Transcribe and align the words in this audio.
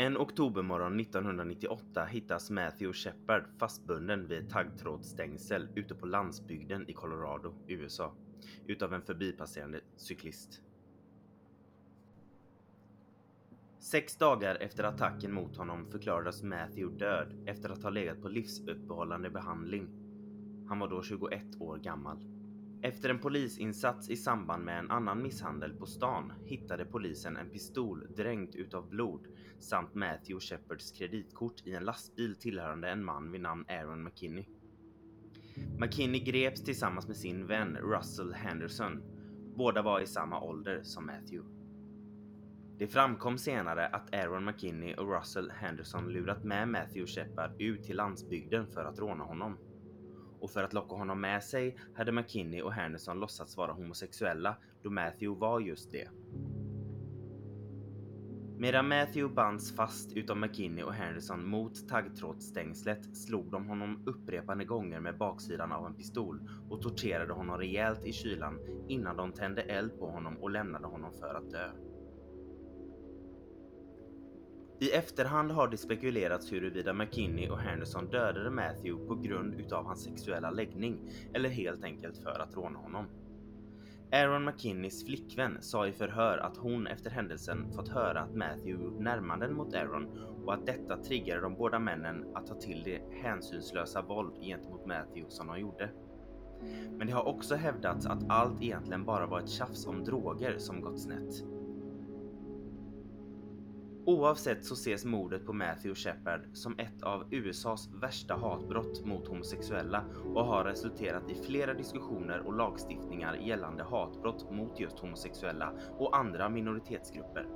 En 0.00 0.16
oktobermorgon 0.16 1.00
1998 1.00 2.04
hittas 2.04 2.50
Matthew 2.50 2.92
Shepard 2.92 3.44
fastbunden 3.58 4.28
vid 4.28 4.38
ett 4.38 4.50
taggtrådsstängsel 4.50 5.68
ute 5.74 5.94
på 5.94 6.06
landsbygden 6.06 6.88
i 6.90 6.92
Colorado, 6.92 7.54
USA, 7.66 8.12
utav 8.66 8.94
en 8.94 9.02
förbipasserande 9.02 9.80
cyklist. 9.96 10.62
Sex 13.78 14.16
dagar 14.16 14.54
efter 14.54 14.84
attacken 14.84 15.32
mot 15.32 15.56
honom 15.56 15.86
förklarades 15.90 16.42
Matthew 16.42 16.98
död 16.98 17.34
efter 17.46 17.70
att 17.70 17.82
ha 17.82 17.90
legat 17.90 18.22
på 18.22 18.28
livsuppehållande 18.28 19.30
behandling. 19.30 19.88
Han 20.68 20.78
var 20.78 20.88
då 20.88 21.02
21 21.02 21.42
år 21.60 21.76
gammal. 21.78 22.37
Efter 22.82 23.08
en 23.08 23.18
polisinsats 23.18 24.10
i 24.10 24.16
samband 24.16 24.64
med 24.64 24.78
en 24.78 24.90
annan 24.90 25.22
misshandel 25.22 25.72
på 25.72 25.86
stan 25.86 26.32
hittade 26.44 26.84
polisen 26.84 27.36
en 27.36 27.50
pistol 27.50 28.06
dränkt 28.16 28.54
utav 28.54 28.88
blod 28.88 29.26
samt 29.58 29.94
Matthew 29.94 30.40
Shepards 30.40 30.92
kreditkort 30.92 31.66
i 31.66 31.74
en 31.74 31.84
lastbil 31.84 32.36
tillhörande 32.36 32.88
en 32.88 33.04
man 33.04 33.32
vid 33.32 33.40
namn 33.40 33.64
Aaron 33.68 34.04
McKinney. 34.04 34.44
McKinney 35.78 36.20
greps 36.20 36.64
tillsammans 36.64 37.06
med 37.06 37.16
sin 37.16 37.46
vän 37.46 37.76
Russell 37.76 38.32
Henderson. 38.32 39.02
Båda 39.56 39.82
var 39.82 40.00
i 40.00 40.06
samma 40.06 40.40
ålder 40.40 40.82
som 40.82 41.06
Matthew. 41.06 41.48
Det 42.78 42.86
framkom 42.86 43.38
senare 43.38 43.86
att 43.86 44.14
Aaron 44.14 44.44
McKinney 44.44 44.94
och 44.94 45.16
Russell 45.18 45.50
Henderson 45.50 46.08
lurat 46.12 46.44
med 46.44 46.68
Matthew 46.68 47.06
Shepard 47.06 47.60
ut 47.60 47.84
till 47.84 47.96
landsbygden 47.96 48.66
för 48.66 48.84
att 48.84 48.98
råna 48.98 49.24
honom. 49.24 49.56
Och 50.40 50.50
för 50.50 50.64
att 50.64 50.72
locka 50.72 50.94
honom 50.94 51.20
med 51.20 51.44
sig 51.44 51.76
hade 51.94 52.12
McKinney 52.12 52.62
och 52.62 52.72
Henderson 52.72 53.20
låtsats 53.20 53.56
vara 53.56 53.72
homosexuella 53.72 54.56
då 54.82 54.90
Matthew 54.90 55.40
var 55.40 55.60
just 55.60 55.92
det. 55.92 56.08
Medan 58.60 58.88
Matthew 58.88 59.34
bands 59.34 59.76
fast 59.76 60.12
utav 60.12 60.36
McKinney 60.36 60.84
och 60.84 60.92
Henderson 60.92 61.48
mot 61.48 61.88
taggtrådsstängslet 61.88 63.16
slog 63.16 63.50
de 63.50 63.66
honom 63.66 64.02
upprepade 64.06 64.64
gånger 64.64 65.00
med 65.00 65.18
baksidan 65.18 65.72
av 65.72 65.86
en 65.86 65.94
pistol 65.94 66.48
och 66.70 66.82
torterade 66.82 67.32
honom 67.32 67.58
rejält 67.58 68.04
i 68.04 68.12
kylan 68.12 68.58
innan 68.88 69.16
de 69.16 69.32
tände 69.32 69.62
eld 69.62 69.98
på 69.98 70.10
honom 70.10 70.36
och 70.36 70.50
lämnade 70.50 70.86
honom 70.86 71.12
för 71.12 71.34
att 71.34 71.50
dö. 71.50 71.70
I 74.80 74.90
efterhand 74.90 75.50
har 75.50 75.68
det 75.68 75.76
spekulerats 75.76 76.52
huruvida 76.52 76.92
McKinney 76.92 77.48
och 77.48 77.58
Henderson 77.58 78.10
dödade 78.10 78.50
Matthew 78.50 79.06
på 79.06 79.14
grund 79.14 79.54
utav 79.54 79.84
hans 79.84 80.04
sexuella 80.04 80.50
läggning 80.50 81.10
eller 81.34 81.48
helt 81.48 81.84
enkelt 81.84 82.18
för 82.18 82.40
att 82.40 82.56
råna 82.56 82.78
honom. 82.78 83.06
Aaron 84.12 84.44
McKinneys 84.44 85.04
flickvän 85.04 85.56
sa 85.60 85.86
i 85.86 85.92
förhör 85.92 86.38
att 86.38 86.56
hon 86.56 86.86
efter 86.86 87.10
händelsen 87.10 87.72
fått 87.72 87.88
höra 87.88 88.20
att 88.20 88.34
Matthew 88.34 88.84
gjort 88.84 89.00
närmanden 89.00 89.54
mot 89.54 89.74
Aaron 89.74 90.06
och 90.44 90.54
att 90.54 90.66
detta 90.66 90.96
triggade 90.96 91.40
de 91.40 91.54
båda 91.54 91.78
männen 91.78 92.24
att 92.34 92.46
ta 92.46 92.54
till 92.54 92.82
det 92.84 93.00
hänsynslösa 93.22 94.02
våld 94.02 94.34
gentemot 94.42 94.86
Matthew 94.86 95.30
som 95.30 95.46
de 95.46 95.60
gjorde. 95.60 95.90
Men 96.98 97.06
det 97.06 97.12
har 97.12 97.28
också 97.28 97.54
hävdats 97.54 98.06
att 98.06 98.30
allt 98.30 98.62
egentligen 98.62 99.04
bara 99.04 99.26
var 99.26 99.40
ett 99.40 99.50
tjafs 99.50 99.86
om 99.86 100.04
droger 100.04 100.58
som 100.58 100.80
gått 100.80 101.00
snett. 101.00 101.57
Oavsett 104.08 104.64
så 104.64 104.74
ses 104.74 105.04
mordet 105.04 105.46
på 105.46 105.52
Matthew 105.52 105.94
Shepard 105.94 106.40
som 106.52 106.78
ett 106.78 107.02
av 107.02 107.24
USAs 107.30 107.88
värsta 108.00 108.34
hatbrott 108.34 109.04
mot 109.04 109.28
homosexuella 109.28 110.04
och 110.34 110.44
har 110.44 110.64
resulterat 110.64 111.30
i 111.30 111.34
flera 111.34 111.74
diskussioner 111.74 112.40
och 112.46 112.52
lagstiftningar 112.52 113.34
gällande 113.34 113.82
hatbrott 113.82 114.50
mot 114.50 114.80
just 114.80 114.98
homosexuella 114.98 115.72
och 115.98 116.16
andra 116.16 116.48
minoritetsgrupper. 116.48 117.46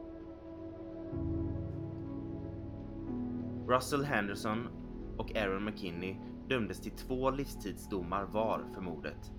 Russell 3.69 4.05
Henderson 4.05 4.69
och 5.19 5.37
Aaron 5.37 5.65
McKinney 5.65 6.17
dömdes 6.49 6.81
till 6.81 6.93
två 6.93 7.31
livstidsdomar 7.31 8.25
var 8.25 8.65
för 8.75 8.81
mordet. 8.81 9.33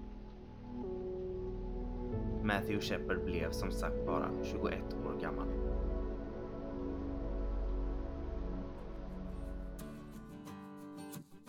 Matthew 2.43 2.81
Shepard 2.81 3.25
blev 3.25 3.51
som 3.51 3.71
sagt 3.71 4.05
bara 4.05 4.29
21 4.43 4.93
år 4.93 5.21
gammal. 5.21 5.72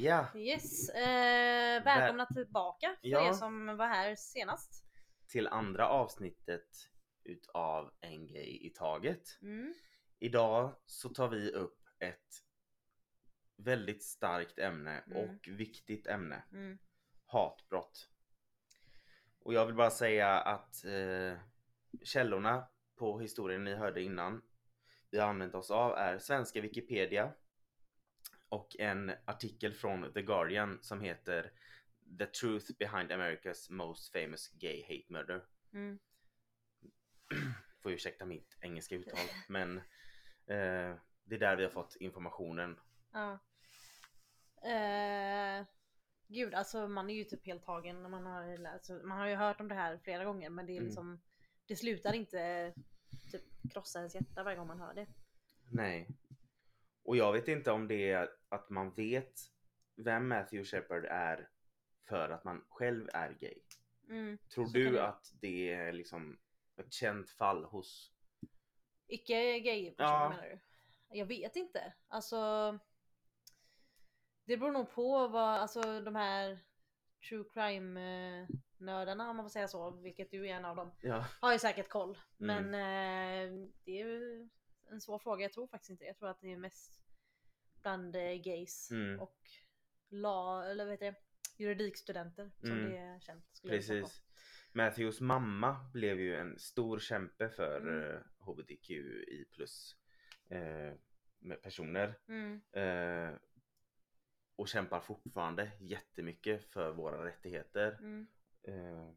Ja, 0.00 0.26
Yes, 0.34 0.88
eh, 0.88 1.84
välkomna 1.84 2.26
tillbaka 2.26 2.86
för 3.00 3.08
Ja. 3.08 3.28
er 3.28 3.32
som 3.32 3.66
var 3.76 3.86
här 3.86 4.14
senast. 4.14 4.84
till 5.28 5.46
andra 5.48 5.88
avsnittet 5.88 6.68
utav 7.24 7.90
En 8.00 8.26
gay 8.26 8.66
i 8.66 8.72
taget. 8.76 9.22
Mm. 9.42 9.74
Idag 10.18 10.74
så 10.86 11.08
tar 11.08 11.28
vi 11.28 11.50
upp 11.50 11.78
ett 11.98 12.28
väldigt 13.56 14.04
starkt 14.04 14.58
ämne 14.58 15.04
Mm. 15.06 15.18
och 15.18 15.48
viktigt 15.48 16.06
ämne. 16.06 16.42
Mm. 16.52 16.78
Hatbrott. 17.26 18.08
Och 19.40 19.54
jag 19.54 19.66
vill 19.66 19.74
bara 19.74 19.90
säga 19.90 20.40
att 20.40 20.84
eh, 20.84 21.38
källorna 22.04 22.68
på 22.98 23.20
historien 23.20 23.64
ni 23.64 23.74
hörde 23.74 24.02
innan 24.02 24.42
vi 25.10 25.18
har 25.18 25.28
använt 25.28 25.54
oss 25.54 25.70
av 25.70 25.92
är 25.96 26.18
svenska 26.18 26.60
Wikipedia 26.60 27.32
och 28.50 28.76
en 28.78 29.12
artikel 29.24 29.74
från 29.74 30.12
The 30.12 30.22
Guardian 30.22 30.78
som 30.82 31.00
heter 31.00 31.52
The 32.18 32.26
Truth 32.26 32.72
Behind 32.78 33.12
America's 33.12 33.72
Most 33.72 34.12
Famous 34.12 34.48
Gay 34.48 34.82
Hate 34.82 35.12
Murder. 35.12 35.44
Mm. 35.72 35.98
Får 37.82 37.92
ursäkta 37.92 38.24
mitt 38.24 38.56
engelska 38.60 38.94
uttal 38.94 39.26
men 39.48 39.78
eh, 40.46 40.96
det 41.24 41.34
är 41.34 41.38
där 41.38 41.56
vi 41.56 41.62
har 41.64 41.70
fått 41.70 41.96
informationen. 42.00 42.80
Ja. 43.12 43.38
Eh, 44.70 45.66
gud, 46.28 46.54
alltså 46.54 46.88
man 46.88 47.10
är 47.10 47.14
ju 47.14 47.24
typ 47.24 47.46
helt 47.46 47.64
tagen 47.64 48.02
när 48.02 48.08
man 48.08 48.26
har 48.26 48.56
läst. 48.58 48.90
Man 48.90 49.18
har 49.18 49.26
ju 49.28 49.34
hört 49.34 49.60
om 49.60 49.68
det 49.68 49.74
här 49.74 49.98
flera 49.98 50.24
gånger 50.24 50.50
men 50.50 50.66
det 50.66 50.72
är 50.72 50.76
Mm. 50.76 50.86
liksom 50.86 51.20
Det 51.66 51.76
slutar 51.76 52.12
inte 52.12 52.74
typ 53.32 53.72
krossa 53.72 53.98
ens 53.98 54.14
hjärta 54.14 54.42
varje 54.44 54.56
gång 54.56 54.66
man 54.66 54.80
hör 54.80 54.94
det. 54.94 55.06
Nej. 55.70 56.08
Och 57.02 57.16
jag 57.16 57.32
vet 57.32 57.48
inte 57.48 57.70
om 57.70 57.88
det 57.88 58.10
är 58.10 58.28
att 58.50 58.70
man 58.70 58.90
vet 58.90 59.40
vem 59.96 60.28
Matthew 60.28 60.64
Shepard 60.64 61.04
är 61.04 61.48
för 62.08 62.30
att 62.30 62.44
man 62.44 62.64
själv 62.68 63.08
är 63.14 63.32
gay. 63.40 63.58
Mm. 64.08 64.38
Tror 64.54 64.66
du 64.72 64.90
det- 64.92 65.06
att 65.06 65.32
det 65.40 65.72
är 65.72 65.92
liksom 65.92 66.38
ett 66.76 66.92
känt 66.92 67.30
fall 67.30 67.64
hos... 67.64 68.12
Icke 69.06 69.58
gay 69.60 69.90
personer 69.90 70.12
Ja. 70.12 70.28
menar 70.28 70.42
du? 70.42 70.58
Jag 71.18 71.26
vet 71.26 71.56
inte. 71.56 71.92
Alltså 72.08 72.38
Det 74.44 74.56
beror 74.56 74.72
nog 74.72 74.90
på 74.90 75.28
vad, 75.28 75.60
alltså 75.60 76.00
de 76.00 76.14
här 76.16 76.58
true 77.28 77.44
crime 77.52 78.00
eh, 78.42 78.48
nördarna 78.78 79.30
om 79.30 79.36
man 79.36 79.44
får 79.44 79.50
säga 79.50 79.68
så, 79.68 79.90
vilket 79.90 80.30
du 80.30 80.48
är 80.48 80.54
en 80.54 80.64
av 80.64 80.76
dem, 80.76 80.92
Ja, 81.00 81.24
har 81.40 81.52
ju 81.52 81.58
säkert 81.58 81.88
koll. 81.88 82.18
Mm. 82.40 82.70
Men 82.70 82.74
eh, 82.74 83.68
det 83.84 84.00
är 84.00 84.04
ju 84.06 84.48
en 84.90 85.00
svår 85.00 85.18
fråga. 85.18 85.42
Jag 85.42 85.52
tror 85.52 85.66
faktiskt 85.66 85.90
inte 85.90 86.04
Jag 86.04 86.16
tror 86.16 86.28
att 86.28 86.40
det 86.40 86.52
är 86.52 86.56
mest 86.56 86.99
bland 87.82 88.16
eh, 88.16 88.34
gays 88.42 88.90
Mm. 88.90 89.20
och 89.20 89.38
la, 90.08 90.64
eller 90.64 90.84
vad 90.84 90.92
heter 90.92 91.06
det, 91.12 91.16
juridikstudenter 91.64 92.50
som 92.60 92.70
Mm. 92.70 92.90
det 92.90 92.96
är 92.96 93.20
känt. 93.20 93.60
Precis. 93.62 94.22
Matthews 94.72 95.20
mamma 95.20 95.90
blev 95.92 96.20
ju 96.20 96.36
en 96.36 96.58
stor 96.58 96.98
kämpe 96.98 97.48
för 97.48 97.80
Mm. 97.80 98.02
eh, 98.14 98.20
HBTQI 98.38 99.44
plus 99.52 99.96
eh, 100.48 100.94
personer. 101.62 102.18
Mm. 102.28 102.60
Eh, 102.72 103.34
och 104.56 104.68
kämpar 104.68 105.00
fortfarande 105.00 105.70
jättemycket 105.80 106.64
för 106.64 106.92
våra 106.92 107.24
rättigheter. 107.24 107.92
Mm. 108.00 108.26
Eh, 108.62 109.10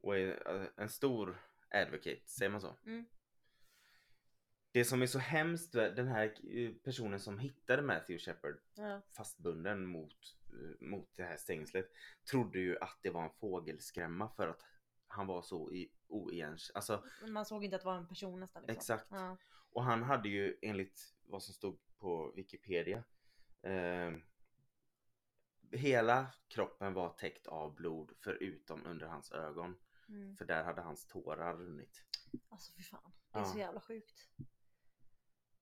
och 0.00 0.18
är 0.18 0.54
eh, 0.62 0.66
en 0.76 0.88
stor 0.88 1.38
advocate, 1.70 2.20
säger 2.26 2.50
man 2.50 2.60
så? 2.60 2.76
Det 4.74 4.84
som 4.84 5.02
är 5.02 5.06
så 5.06 5.18
hemskt, 5.18 5.72
den 5.72 6.08
här 6.08 6.34
eh, 6.58 6.72
personen 6.72 7.20
som 7.20 7.38
hittade 7.38 7.82
Matthew 7.82 8.18
Shepard 8.18 8.54
Ja. 8.74 9.00
fastbunden 9.16 9.86
mot, 9.86 10.36
eh, 10.52 10.86
mot 10.86 11.08
det 11.16 11.22
här 11.24 11.36
stängslet 11.36 11.90
trodde 12.30 12.58
ju 12.58 12.78
att 12.78 12.98
det 13.02 13.10
var 13.10 13.24
en 13.24 13.30
fågelskrämma 13.40 14.28
för 14.36 14.48
att 14.48 14.60
han 15.06 15.26
var 15.26 15.42
så 15.42 15.72
oigens... 16.08 16.70
Alltså, 16.74 17.04
Man 17.28 17.46
såg 17.46 17.64
inte 17.64 17.76
att 17.76 17.82
det 17.82 17.86
var 17.86 17.96
en 17.96 18.08
person 18.08 18.40
nästan. 18.40 18.62
Liksom. 18.62 18.76
Exakt. 18.76 19.06
Ja. 19.10 19.36
och 19.70 19.84
han 19.84 20.02
hade 20.02 20.28
ju 20.28 20.58
enligt 20.62 21.14
vad 21.26 21.42
som 21.42 21.54
stod 21.54 21.78
på 21.98 22.32
Wikipedia 22.36 23.04
eh, 23.62 24.12
hela 25.72 26.26
kroppen 26.48 26.94
var 26.94 27.08
täckt 27.10 27.46
av 27.46 27.74
blod 27.74 28.12
förutom 28.24 28.86
under 28.86 29.06
hans 29.06 29.32
ögon. 29.32 29.76
Mm. 30.08 30.36
För 30.36 30.44
där 30.44 30.64
hade 30.64 30.82
hans 30.82 31.06
tårar 31.06 31.56
runnit. 31.56 32.04
Alltså 32.48 32.72
fy 32.76 32.82
fan. 32.82 33.12
Det 33.32 33.38
är 33.38 33.42
Ja. 33.42 33.46
så 33.48 33.58
jävla 33.58 33.80
sjukt. 33.80 34.28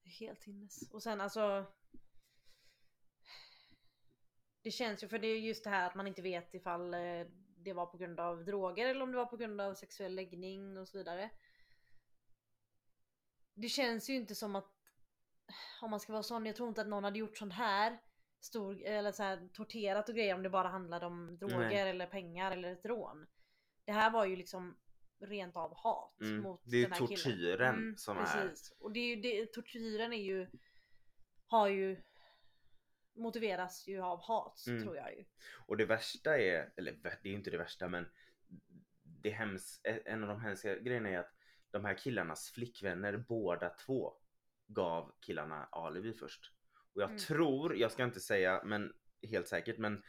Helt 0.04 0.44
hinnes. 0.44 0.90
Och 0.90 1.02
sen 1.02 1.20
alltså. 1.20 1.66
Det 4.62 4.70
känns 4.70 5.02
ju, 5.02 5.08
för 5.08 5.18
det 5.18 5.26
är 5.26 5.40
just 5.40 5.64
det 5.64 5.70
här 5.70 5.86
att 5.86 5.94
man 5.94 6.06
inte 6.06 6.22
vet 6.22 6.54
ifall 6.54 6.94
eh, 6.94 7.26
det 7.56 7.72
var 7.72 7.86
på 7.86 7.96
grund 7.96 8.20
av 8.20 8.44
droger 8.44 8.86
eller 8.86 9.02
om 9.02 9.10
det 9.10 9.16
var 9.16 9.26
på 9.26 9.36
grund 9.36 9.60
av 9.60 9.74
sexuell 9.74 10.14
läggning 10.14 10.78
och 10.78 10.88
så 10.88 10.98
vidare. 10.98 11.30
Det 13.54 13.68
känns 13.68 14.10
ju 14.10 14.14
inte 14.14 14.34
som 14.34 14.56
att, 14.56 14.72
om 15.82 15.90
man 15.90 16.00
ska 16.00 16.12
vara 16.12 16.22
sån, 16.22 16.46
jag 16.46 16.56
tror 16.56 16.68
inte 16.68 16.80
att 16.80 16.88
någon 16.88 17.04
hade 17.04 17.18
gjort 17.18 17.38
sånt 17.38 17.52
här. 17.52 17.98
Stor, 18.40 18.82
eller 18.82 19.12
så 19.12 19.22
här, 19.22 19.48
torterat 19.52 20.08
och 20.08 20.14
grejer 20.14 20.34
om 20.34 20.42
det 20.42 20.50
bara 20.50 20.68
handlade 20.68 21.06
om 21.06 21.38
droger 21.38 21.58
Nej. 21.58 21.90
eller 21.90 22.06
pengar 22.06 22.52
eller 22.52 22.72
ett 22.72 22.84
rån. 22.84 23.26
Det 23.84 23.92
här 23.92 24.10
var 24.10 24.24
ju 24.24 24.36
liksom 24.36 24.76
rent 25.22 25.56
av 25.56 25.74
hat 25.76 26.20
Mm. 26.20 26.42
mot 26.42 26.60
Det 26.64 26.76
är 26.76 26.82
den 26.82 26.92
här 26.92 26.98
killen. 26.98 27.16
tortyren 27.16 27.96
som 27.98 28.18
är- 28.18 28.24
precis. 28.24 28.72
Och 28.78 28.92
det 28.92 29.00
är 29.00 29.16
ju 29.16 29.22
det, 29.22 29.52
tortyren 29.52 30.12
är 30.12 30.22
ju 30.22 30.50
har 31.46 31.68
ju 31.68 32.02
motiveras 33.14 33.88
ju 33.88 34.00
av 34.00 34.20
hat 34.22 34.64
Mm. 34.66 34.82
tror 34.82 34.96
jag 34.96 35.16
ju. 35.16 35.24
Och 35.66 35.76
det 35.76 35.84
värsta 35.84 36.38
är, 36.38 36.72
eller 36.76 36.92
det 37.02 37.08
är 37.24 37.30
ju 37.30 37.34
inte 37.34 37.50
det 37.50 37.58
värsta 37.58 37.88
men 37.88 38.08
det 39.02 39.30
hems, 39.30 39.80
en 39.84 40.22
av 40.22 40.28
de 40.28 40.40
hemska 40.40 40.78
grejerna 40.78 41.08
är 41.08 41.18
att 41.18 41.32
de 41.70 41.84
här 41.84 41.94
killarnas 41.94 42.50
flickvänner 42.50 43.16
båda 43.16 43.68
två 43.70 44.14
gav 44.66 45.12
killarna 45.20 45.64
alibi 45.72 46.12
först. 46.14 46.52
Och 46.94 47.02
jag 47.02 47.08
Mm. 47.10 47.18
tror, 47.18 47.76
jag 47.76 47.92
ska 47.92 48.04
inte 48.04 48.20
säga 48.20 48.62
men 48.64 48.92
helt 49.22 49.48
säkert 49.48 49.78
men 49.78 50.02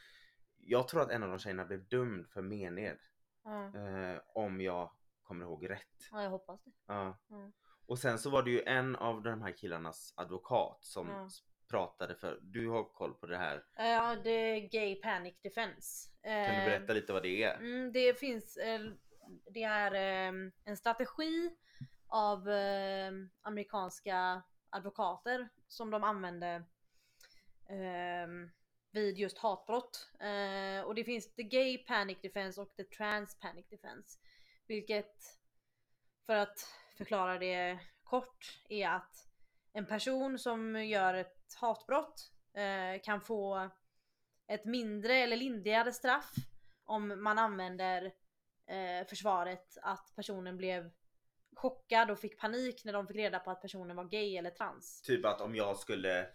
jag 0.58 0.88
tror 0.88 1.02
att 1.02 1.10
en 1.12 1.24
av 1.24 1.30
de 1.30 1.40
tjejerna 1.40 1.66
blev 1.66 1.88
dömd 1.88 2.28
för 2.30 2.42
mened. 2.42 3.00
Ja, 3.44 3.78
Eh, 3.78 4.22
om 4.28 4.62
jag 4.62 4.92
kommer 5.24 5.46
ihåg 5.46 5.70
rätt. 5.70 6.08
ja 6.12 6.24
jag 6.24 6.30
hoppas 6.30 6.64
det. 6.64 6.72
Ja. 6.88 7.18
Mm. 7.32 7.52
Och 7.86 8.00
sen 8.00 8.20
så 8.20 8.30
var 8.30 8.44
det 8.44 8.52
ju 8.52 8.62
en 8.64 8.96
av 8.96 9.22
de 9.24 9.42
här 9.42 9.52
killarnas 9.58 10.14
advokat 10.18 10.78
som 10.82 11.08
Ja. 11.10 11.30
pratade 11.70 12.16
för, 12.16 12.40
du 12.42 12.70
har 12.70 12.84
koll 12.84 13.14
på 13.14 13.26
det 13.26 13.38
här. 13.38 13.64
Eh, 13.78 13.88
Ja, 13.88 14.16
det 14.24 14.30
är 14.30 14.70
Gay 14.70 14.96
Panic 15.02 15.36
Defense. 15.42 16.10
Kan 16.24 16.32
Eh, 16.32 16.60
du 16.60 16.66
berätta 16.72 16.94
lite 16.94 17.14
vad 17.14 17.24
det 17.24 17.44
är? 17.44 17.58
Mm, 17.58 17.92
det 17.92 18.20
finns, 18.20 18.58
eh, 18.58 18.82
det 19.54 19.64
är 19.64 19.94
eh, 19.94 20.34
en 20.64 20.78
strategi 20.78 21.56
av 22.08 22.50
eh, 22.50 23.12
amerikanska 23.42 24.44
advokater 24.70 25.50
som 25.68 25.90
de 25.90 26.04
använde 26.04 26.64
eh, 27.70 28.28
vid 28.92 29.18
just 29.18 29.38
hatbrott. 29.38 30.10
Eh, 30.20 30.86
och 30.86 30.96
det 30.96 31.04
finns 31.04 31.36
the 31.36 31.44
gay 31.44 31.78
panic 31.78 32.18
defense 32.22 32.62
och 32.62 32.76
the 32.76 32.84
trans 32.84 33.40
panic 33.40 33.66
defense. 33.70 34.20
Vilket, 34.68 35.16
för 36.26 36.36
att 36.36 36.68
förklara 36.98 37.40
det 37.40 37.80
kort, 38.04 38.62
är 38.70 38.90
att 38.90 39.28
en 39.74 39.86
person 39.86 40.40
som 40.40 40.86
gör 40.86 41.14
ett 41.14 41.54
hatbrott 41.56 42.32
eh, 42.54 43.02
kan 43.04 43.22
få 43.22 43.70
ett 44.48 44.66
mindre 44.66 45.16
eller 45.16 45.38
lindrigare 45.38 45.92
straff 45.94 46.34
om 46.86 47.24
man 47.24 47.38
använder 47.38 48.06
eh, 48.68 49.08
försvaret 49.10 49.78
att 49.82 50.14
personen 50.16 50.58
blev 50.58 50.92
chockad 51.56 52.12
och 52.12 52.20
fick 52.20 52.40
panik 52.40 52.86
när 52.86 52.94
de 52.94 53.08
fick 53.08 53.16
reda 53.18 53.40
på 53.40 53.52
att 53.52 53.62
personen 53.62 53.96
var 53.96 54.04
gay 54.06 54.38
eller 54.38 54.50
trans. 54.50 55.02
Typ 55.02 55.26
att 55.26 55.42
om 55.42 55.56
jag 55.56 55.78
skulle 55.78 56.30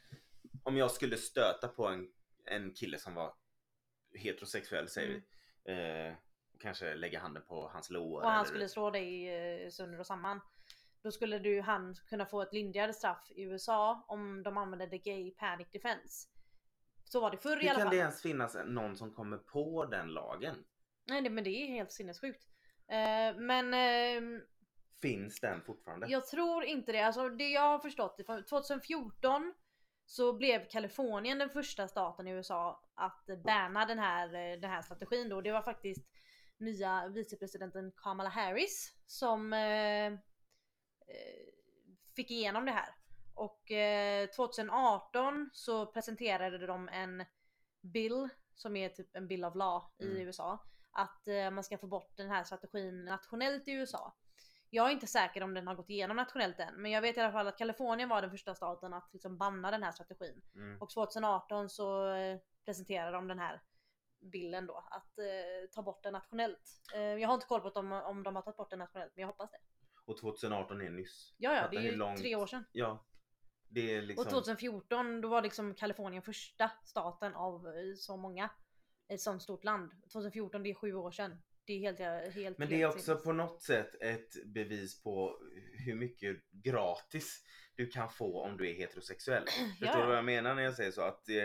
Om 0.65 0.77
jag 0.77 0.91
skulle 0.91 1.17
stöta 1.17 1.69
på 1.69 1.87
en, 1.87 2.13
en 2.45 2.75
kille 2.75 2.99
som 2.99 3.15
var 3.15 3.35
heterosexuell 4.15 4.89
säger 4.89 5.09
Mm. 5.09 5.23
vi. 5.65 5.73
Eh, 5.73 6.15
kanske 6.59 6.95
lägga 6.95 7.21
handen 7.21 7.43
på 7.49 7.69
hans 7.73 7.91
lår. 7.91 8.21
Och 8.23 8.29
han 8.29 8.35
eller- 8.39 8.45
skulle 8.49 8.69
slå 8.69 8.91
dig 8.91 9.29
eh, 9.65 9.71
sönder 9.71 10.01
och 10.01 10.07
samman. 10.07 10.41
Då 11.03 11.11
skulle 11.11 11.39
du, 11.39 11.61
han 11.61 11.95
kunna 12.09 12.27
få 12.27 12.43
ett 12.43 12.53
lindrigare 12.53 12.93
straff 12.93 13.31
i 13.31 13.43
USA 13.43 14.05
om 14.09 14.43
de 14.43 14.57
använde 14.57 14.87
the 14.91 14.99
gay 14.99 15.31
panic 15.35 15.69
defense. 15.73 16.29
Så 17.05 17.21
var 17.21 17.31
det 17.31 17.37
förr 17.37 17.57
i 17.57 17.63
Hur 17.63 17.69
alla 17.69 17.79
kan 17.79 17.83
fall. 17.87 17.91
det 17.97 18.01
ens 18.01 18.23
finnas 18.23 18.57
någon 18.67 18.97
som 18.97 19.15
kommer 19.15 19.39
på 19.39 19.85
den 19.87 20.09
lagen? 20.09 20.65
Nej 21.07 21.23
det- 21.23 21.31
men 21.31 21.45
det 21.45 21.51
är 21.51 21.67
helt 21.67 21.93
sinnessjukt. 21.93 22.47
Eh, 22.89 23.37
men 23.37 23.75
ehm, 23.75 24.43
Finns 25.03 25.41
den 25.41 25.61
fortfarande? 25.63 26.07
Jag 26.11 26.27
tror 26.27 26.65
inte 26.65 26.93
det. 26.93 27.01
Alltså 27.01 27.29
det 27.29 27.49
jag 27.49 27.61
har 27.61 27.79
förstått, 27.79 28.21
från 28.27 28.45
2014 28.45 29.55
så 30.07 30.33
blev 30.33 30.69
Kalifornien 30.69 31.39
den 31.39 31.51
första 31.51 31.89
staten 31.89 32.29
i 32.29 32.31
USA 32.31 32.83
att 32.95 33.27
banna 33.45 33.87
den 33.87 33.99
här, 33.99 34.27
eh, 34.35 34.61
den 34.61 34.71
här 34.71 34.83
strategin 34.83 35.29
då. 35.29 35.41
Det 35.41 35.53
var 35.53 35.63
faktiskt 35.63 36.07
nya 36.61 37.09
vicepresidenten 37.09 37.93
Kamala 37.97 38.29
Harris 38.29 38.95
som 39.07 39.53
eh, 39.53 40.07
eh, 40.07 40.13
fick 42.17 42.31
igenom 42.31 42.65
det 42.65 42.73
här. 42.73 42.95
Och 43.35 43.71
eh, 43.71 44.29
2018 44.29 45.51
så 45.53 45.87
presenterade 45.87 46.67
de 46.67 46.89
en 46.89 47.25
bill 47.81 48.29
som 48.55 48.77
är 48.77 48.89
typ 48.89 49.17
en 49.17 49.29
bill 49.29 49.45
of 49.45 49.55
law 49.55 49.83
i 49.99 50.05
Mm. 50.05 50.17
USA. 50.17 50.65
Att 50.91 51.29
eh, 51.29 51.51
man 51.51 51.65
ska 51.65 51.79
få 51.79 51.87
bort 51.87 52.17
den 52.17 52.31
här 52.31 52.45
strategin 52.45 53.05
nationellt 53.05 53.69
i 53.69 53.73
USA. 53.73 54.15
Jag 54.71 54.87
är 54.87 54.91
inte 54.91 55.07
säker 55.07 55.43
om 55.43 55.55
den 55.55 55.67
har 55.67 55.75
gått 55.75 55.91
igenom 55.91 56.17
nationellt 56.17 56.61
än, 56.61 56.75
men 56.75 56.91
jag 56.91 57.03
vet 57.03 57.17
i 57.17 57.21
alla 57.21 57.33
fall 57.33 57.47
att 57.49 57.59
Kalifornien 57.59 58.09
var 58.09 58.23
den 58.23 58.31
första 58.31 58.55
staten 58.55 58.93
att 58.95 59.09
liksom 59.13 59.39
banna 59.39 59.71
den 59.71 59.83
här 59.83 59.93
strategin. 59.93 60.43
Mm. 60.55 60.83
Och 60.83 60.91
2018 60.91 61.69
så 61.69 62.13
eh, 62.15 62.39
presenterade 62.65 63.13
de 63.13 63.29
den 63.29 63.39
här 63.39 63.61
bilden 64.21 64.67
då, 64.67 64.85
att 64.91 65.19
eh, 65.19 65.71
ta 65.75 65.83
bort 65.83 66.03
den 66.03 66.13
nationellt. 66.13 66.81
Eh, 66.95 67.01
jag 67.01 67.29
har 67.29 67.35
inte 67.35 67.47
koll 67.47 67.61
på 67.61 67.69
om, 67.69 67.93
om 67.93 68.23
de 68.23 68.37
har 68.37 68.43
tagit 68.43 68.57
bort 68.57 68.71
den 68.71 68.79
nationellt, 68.79 69.13
men 69.15 69.21
jag 69.21 69.29
hoppas 69.29 69.51
det. 69.51 69.59
Och 70.05 70.19
2018 70.19 70.81
är 70.81 70.91
nyss. 70.91 71.35
Ja, 71.39 71.55
ja, 71.55 71.69
det 71.71 71.77
är 71.77 71.81
ju 71.83 71.97
långt- 71.97 72.19
tre 72.21 72.37
år 72.37 72.47
sedan. 72.47 72.65
Ja. 72.73 73.05
Det 73.71 73.95
är 73.95 74.03
liksom... 74.03 74.27
Och 74.27 74.31
2014 74.33 75.21
då 75.21 75.29
var 75.29 75.43
liksom 75.43 75.75
Kalifornien 75.75 76.23
första 76.23 76.71
staten 76.85 77.35
av 77.35 77.67
eh, 77.67 77.73
så 77.97 78.17
många. 78.17 78.51
Ett 79.09 79.21
sånt 79.21 79.43
stort 79.43 79.65
land. 79.65 79.91
2014 80.13 80.63
det 80.63 80.71
är 80.71 80.75
sju 80.75 80.95
år 80.95 81.11
sedan. 81.11 81.43
Det 81.65 81.73
är 81.73 81.79
helt, 81.79 82.35
helt 82.35 82.59
Men 82.59 82.69
det 82.69 82.83
är 82.83 82.87
också 82.89 83.17
på 83.17 83.33
något 83.33 83.63
sätt 83.63 83.95
ett 84.01 84.45
bevis 84.47 85.03
på 85.03 85.39
hur 85.87 85.95
mycket 85.95 86.37
gratis 86.51 87.45
du 87.77 87.87
kan 87.87 88.09
få 88.11 88.43
om 88.43 88.57
du 88.57 88.71
är 88.71 88.75
heterosexuell. 88.75 89.45
Förstår 89.79 89.89
Ja. 89.89 90.01
du 90.01 90.07
vad 90.07 90.17
jag 90.17 90.25
menar 90.25 90.55
när 90.55 90.63
jag 90.63 90.75
säger 90.75 90.91
så? 90.91 91.03
Att 91.03 91.29
eh, 91.29 91.45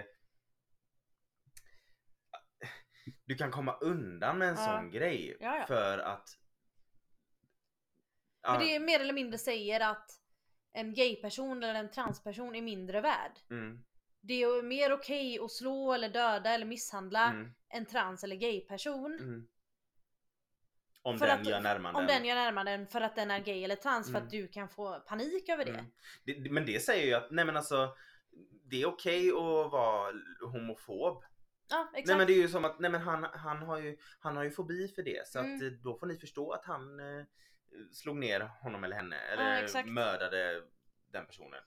du 3.33 3.37
kan 3.37 3.51
komma 3.51 3.77
undan 3.81 4.37
med 4.37 4.49
en 4.49 4.55
Ja. 4.55 4.65
sån 4.65 4.91
grej 4.91 5.37
Ja, 5.39 5.57
ja. 5.57 5.65
för 5.65 5.97
att 5.99 6.29
Men 8.47 8.59
det 8.59 8.75
är 8.75 8.79
mer 8.79 8.99
eller 8.99 9.13
mindre 9.13 9.37
säger 9.37 9.79
att 9.91 10.11
en 10.73 10.93
gayperson 10.93 11.63
eller 11.63 11.79
en 11.79 11.91
transperson 11.91 12.55
är 12.55 12.61
mindre 12.61 13.01
värd. 13.01 13.31
mm, 13.49 13.83
Det 14.21 14.33
är 14.43 14.61
mer 14.63 14.93
okej 14.93 15.39
att 15.39 15.51
slå 15.51 15.93
eller 15.93 16.09
döda 16.09 16.49
eller 16.49 16.65
misshandla 16.65 17.29
mm, 17.29 17.53
en 17.69 17.85
trans 17.85 18.23
eller 18.23 18.35
gayperson. 18.35 19.13
mm. 19.19 19.47
Om 21.01 21.17
För 21.19 21.27
den 21.27 21.41
att- 21.41 21.47
gör 21.47 21.61
närmanden. 21.61 22.01
Om 22.01 22.07
den 22.07 22.25
gör 22.25 22.35
närmanden 22.35 22.87
för 22.87 23.01
att 23.01 23.15
den 23.15 23.31
är 23.31 23.39
gay 23.39 23.63
eller 23.63 23.75
trans 23.75 24.05
för 24.07 24.15
Mm. 24.15 24.23
att 24.23 24.29
du 24.31 24.47
kan 24.47 24.69
få 24.69 24.99
panik 24.99 25.49
över 25.49 25.65
det. 25.65 25.71
Mm. 25.71 25.85
det, 26.25 26.33
det- 26.33 26.49
Men 26.49 26.65
det 26.65 26.79
säger 26.83 27.05
ju 27.07 27.13
att 27.13 27.31
nej 27.31 27.45
men 27.45 27.57
alltså 27.57 27.95
det 28.65 28.81
är 28.81 28.85
okej 28.85 29.29
att 29.29 29.71
vara 29.71 30.11
homofob. 30.51 31.23
Ja 31.69 31.87
exakt. 31.93 32.07
Nej 32.07 32.17
men 32.17 32.27
det 32.27 32.33
är 32.33 32.41
ju 32.41 32.47
som 32.47 32.65
att 32.65 32.79
nej 32.79 32.91
men 32.91 33.01
han, 33.01 33.23
han, 33.23 33.57
har 33.57 33.79
ju, 33.79 33.97
han 34.19 34.35
har 34.37 34.43
ju 34.43 34.51
fobi 34.51 34.87
för 34.87 35.03
det 35.03 35.27
så 35.27 35.39
Mm. 35.39 35.55
att 35.55 35.61
eh, 35.61 35.67
då 35.67 35.97
får 35.97 36.05
ni 36.07 36.17
förstå 36.17 36.51
att 36.51 36.65
han 36.65 36.99
eh, 36.99 37.25
slog 37.91 38.17
ner 38.17 38.39
honom 38.39 38.83
eller 38.83 38.95
henne 38.95 39.17
eller 39.19 39.63
exakt. 39.63 39.89
mördade 39.89 40.63
den 41.11 41.25
personen. 41.25 41.61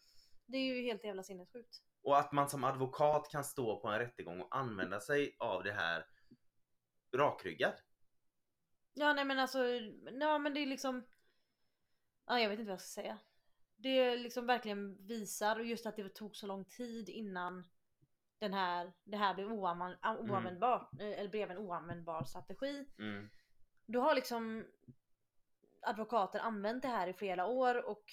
Det 0.46 0.56
är 0.56 0.74
ju 0.74 0.82
helt 0.82 1.04
jävla 1.04 1.22
sinnessjukt. 1.22 1.82
Och 2.02 2.18
att 2.18 2.32
man 2.32 2.48
som 2.48 2.64
advokat 2.64 3.28
kan 3.30 3.44
stå 3.44 3.80
på 3.80 3.88
en 3.88 3.98
rättegång 3.98 4.40
och 4.40 4.56
använda 4.56 5.00
sig 5.00 5.36
av 5.38 5.64
det 5.64 5.72
här 5.72 6.06
rakryggad. 7.14 7.74
Ja 8.94 9.12
nej 9.12 9.24
men 9.24 9.38
alltså, 9.38 9.58
ja 10.20 10.38
men 10.38 10.54
det 10.54 10.60
är 10.60 10.66
liksom 10.66 11.06
Ja 12.26 12.40
jag 12.40 12.48
vet 12.48 12.58
inte 12.58 12.68
vad 12.68 12.72
jag 12.72 12.80
ska 12.80 13.00
säga. 13.02 13.18
Det 13.76 14.16
liksom 14.16 14.46
verkligen 14.46 15.06
visar 15.06 15.58
och 15.58 15.64
just 15.64 15.86
att 15.86 15.96
det 15.96 16.08
tog 16.14 16.36
så 16.36 16.46
lång 16.46 16.64
tid 16.64 17.08
innan 17.08 17.64
den 18.38 18.55
här, 18.55 18.93
det 19.05 19.16
här 19.16 19.35
blev 19.35 19.52
oanvänd, 19.52 19.97
oanvändbart, 20.19 21.00
eh, 21.00 21.19
eller 21.19 21.28
blev 21.28 21.50
en 21.50 21.59
oanvändbar 21.59 22.25
strategi. 22.25 22.87
Mm. 22.99 23.31
Då 23.87 24.00
har 24.00 24.14
liksom 24.14 24.66
advokater 25.83 26.38
använt 26.40 26.83
det 26.83 26.88
här 26.88 27.09
i 27.09 27.12
flera 27.12 27.47
år 27.47 27.87
och 27.88 28.05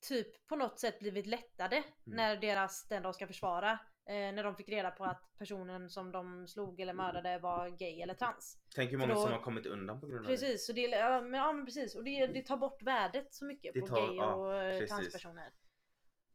typ 0.00 0.46
på 0.46 0.56
något 0.56 0.78
sätt 0.78 0.98
blivit 0.98 1.26
lättade 1.26 1.84
när 2.04 2.36
deras, 2.36 2.88
den 2.88 3.02
de 3.02 3.12
ska 3.14 3.26
försvara, 3.26 3.70
eh, 4.06 4.14
när 4.14 4.44
de 4.44 4.56
fick 4.56 4.68
reda 4.68 4.90
på 4.90 5.04
att 5.04 5.38
personen 5.38 5.90
som 5.90 6.12
de 6.12 6.48
slog 6.48 6.80
eller 6.80 6.92
mördade 6.92 7.38
var 7.38 7.68
gay 7.68 8.00
eller 8.02 8.14
trans. 8.14 8.58
Tänk 8.74 8.90
hur 8.92 8.98
många 8.98 9.14
då- 9.14 9.22
som 9.22 9.32
har 9.32 9.40
kommit 9.40 9.66
undan 9.66 10.00
på 10.00 10.06
grund 10.06 10.18
av 10.18 10.22
det. 10.22 10.28
Precis, 10.28 10.66
så 10.66 10.72
det, 10.72 10.80
ja, 10.80 11.20
men, 11.20 11.40
ja, 11.40 11.52
men 11.52 11.64
precis. 11.64 11.94
Och 11.96 12.04
det, 12.04 12.26
det 12.26 12.42
tar 12.42 12.56
bort 12.56 12.82
värdet 12.82 13.34
så 13.34 13.44
mycket 13.44 13.74
Det 13.74 13.80
på 13.80 13.86
tar- 13.86 14.06
gay 14.06 14.16
ja, 14.16 14.34
och 14.34 14.52
precis. 14.70 14.90
transpersoner. 14.90 15.52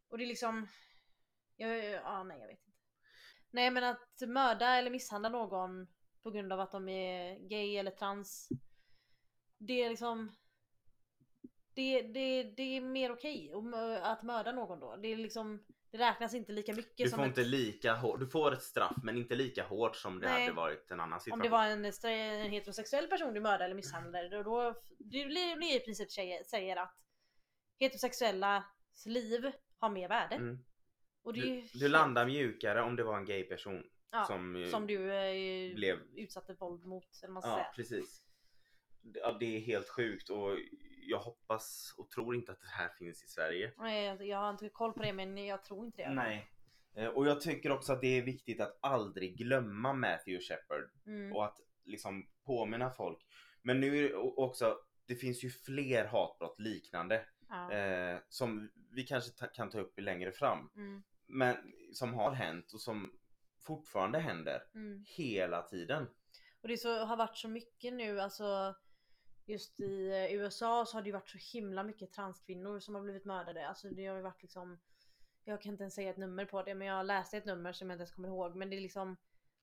Och 0.08 0.18
det 0.18 0.24
är 0.24 0.28
liksom, 0.28 0.68
ja, 1.56 1.68
ja 1.68 2.22
nej 2.22 2.40
jag 2.40 2.46
vet 2.46 2.66
inte. 2.66 2.78
Nej 3.50 3.70
men 3.70 3.84
att 3.84 4.20
mörda 4.26 4.76
eller 4.76 4.90
misshandla 4.90 5.28
någon 5.28 5.86
på 6.22 6.30
grund 6.30 6.52
av 6.52 6.60
att 6.60 6.72
de 6.72 6.88
är 6.88 7.48
gay 7.48 7.76
eller 7.76 7.90
trans. 7.90 8.48
Det 9.58 9.82
är 9.82 9.90
liksom 9.90 10.32
det, 11.74 12.02
det, 12.02 12.42
det 12.42 12.76
är 12.76 12.80
mer 12.80 13.12
okej 13.12 13.54
okay 13.54 13.96
att 13.96 14.22
mörda 14.22 14.52
någon 14.52 14.80
då. 14.80 14.96
Det 14.96 15.08
är 15.08 15.16
liksom 15.16 15.64
det 15.90 15.98
räknas 15.98 16.34
inte 16.34 16.52
lika 16.52 16.72
mycket 16.72 17.04
du 17.04 17.08
som 17.08 17.18
får 17.18 17.24
ett, 17.24 17.28
inte 17.28 17.44
lika 17.44 17.94
hårt, 17.94 18.20
du 18.20 18.26
får 18.26 18.52
ett 18.52 18.62
straff 18.62 18.96
men 19.02 19.16
inte 19.16 19.34
lika 19.34 19.64
hårt 19.64 19.96
som 19.96 20.20
det 20.20 20.26
Nej. 20.26 20.42
hade 20.42 20.56
varit 20.56 20.90
en 20.90 21.00
annan 21.00 21.20
situation. 21.20 21.40
Om 21.40 21.44
det 21.44 21.50
var 21.50 21.66
en, 21.66 21.84
en 22.44 22.50
heterosexuell 22.50 23.06
person 23.06 23.34
du 23.34 23.40
mördade 23.40 23.64
eller 23.64 23.74
misshandlade 23.74 24.28
då, 24.28 24.42
då 24.42 24.80
det 24.98 25.24
blir 25.24 25.76
i 25.76 25.80
princip 25.80 26.12
säger, 26.12 26.44
säger 26.44 26.76
att 26.76 26.96
heterosexuellas 27.78 28.64
liv 29.06 29.52
har 29.78 29.90
mer 29.90 30.08
värde. 30.08 30.34
mm. 30.34 30.64
Och 31.24 31.32
det 31.32 31.40
ju 31.40 31.60
du, 31.60 31.78
du 31.78 31.88
landar 31.88 32.26
mjukare 32.26 32.82
om 32.82 32.96
det 32.96 33.04
var 33.04 33.16
en 33.16 33.24
gay 33.24 33.44
person 33.44 33.82
ja, 34.10 34.24
som, 34.24 34.56
eh, 34.56 34.68
som 34.68 34.86
du 34.86 35.12
eh, 35.12 35.74
blev 35.74 35.98
utsatte 36.16 36.54
våld 36.54 36.84
mot. 36.86 37.20
Eller 37.22 37.32
man 37.32 37.42
Ja 37.46 37.54
säga. 37.54 37.66
precis. 37.76 38.20
Ja, 39.14 39.36
det 39.40 39.56
är 39.56 39.60
helt 39.60 39.88
sjukt 39.88 40.30
och 40.30 40.58
jag 41.06 41.18
hoppas 41.18 41.94
och 41.98 42.10
tror 42.10 42.34
inte 42.34 42.52
att 42.52 42.60
det 42.60 42.68
här 42.68 42.88
finns 42.88 43.24
i 43.24 43.26
Sverige. 43.28 43.72
Nej, 43.78 44.28
Jag 44.28 44.38
har 44.38 44.50
inte 44.50 44.68
koll 44.68 44.92
på 44.92 45.02
det 45.02 45.12
men 45.12 45.46
jag 45.46 45.64
tror 45.64 45.86
inte 45.86 46.02
det. 46.02 46.14
Nej. 46.14 46.50
Eh, 46.94 47.06
Och 47.08 47.26
jag 47.26 47.40
tycker 47.40 47.72
också 47.72 47.92
att 47.92 48.00
det 48.00 48.18
är 48.18 48.22
viktigt 48.22 48.60
att 48.60 48.78
aldrig 48.82 49.36
glömma 49.38 49.92
Matthew 49.92 50.40
Shepard 50.44 50.90
Mm. 51.06 51.32
och 51.32 51.44
att 51.44 51.60
liksom 51.84 52.26
påminna 52.44 52.90
folk. 52.90 53.18
Men 53.62 53.80
nu 53.80 53.98
är 53.98 54.02
det 54.08 54.14
också, 54.16 54.78
det 55.06 55.14
finns 55.14 55.44
ju 55.44 55.50
fler 55.50 56.04
hatbrott 56.04 56.58
liknande 56.58 57.26
Ja. 57.48 57.72
eh, 57.72 58.18
som 58.28 58.70
vi 58.90 59.02
kanske 59.02 59.30
ta, 59.30 59.46
kan 59.46 59.70
ta 59.70 59.80
upp 59.80 60.00
längre 60.00 60.32
fram. 60.32 60.70
Mm. 60.76 61.02
Men 61.26 61.56
som 61.92 62.14
har 62.14 62.30
hänt 62.32 62.72
och 62.72 62.80
som 62.80 63.12
fortfarande 63.60 64.18
händer 64.18 64.62
Mm. 64.74 65.04
hela 65.06 65.62
tiden. 65.62 66.06
Och 66.62 66.68
det 66.68 66.76
så, 66.76 67.04
har 67.04 67.16
varit 67.16 67.36
så 67.36 67.48
mycket 67.48 67.92
nu, 67.92 68.20
alltså 68.20 68.74
just 69.46 69.80
i 69.80 70.08
eh, 70.08 70.32
USA 70.34 70.86
så 70.86 70.96
har 70.96 71.02
det 71.02 71.06
ju 71.08 71.12
varit 71.12 71.28
så 71.28 71.58
himla 71.58 71.82
mycket 71.82 72.12
transkvinnor 72.12 72.80
som 72.80 72.94
har 72.94 73.02
blivit 73.02 73.24
mördade. 73.24 73.68
Alltså 73.68 73.88
det 73.90 74.06
har 74.06 74.16
ju 74.16 74.22
varit 74.22 74.42
liksom 74.42 74.78
Jag 75.44 75.62
kan 75.62 75.72
inte 75.72 75.82
ens 75.82 75.94
säga 75.94 76.10
ett 76.10 76.16
nummer 76.16 76.44
på 76.44 76.62
det 76.62 76.74
men 76.74 76.86
jag 76.86 77.06
läste 77.06 77.36
ett 77.36 77.44
nummer 77.44 77.72
som 77.72 77.90
jag 77.90 77.94
inte 77.94 78.02
ens 78.02 78.14
kommer 78.14 78.28
ihåg 78.28 78.56
men 78.56 78.70
det 78.70 78.76
är 78.76 78.80
liksom 78.80 79.16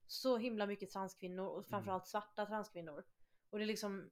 så 0.08 0.38
himla 0.38 0.66
mycket 0.66 0.92
transkvinnor 0.92 1.48
och 1.48 1.66
framförallt 1.66 2.08
svarta 2.08 2.46
transkvinnor. 2.46 3.04
Och 3.50 3.58
det 3.58 3.64
är 3.64 3.68
liksom 3.68 4.12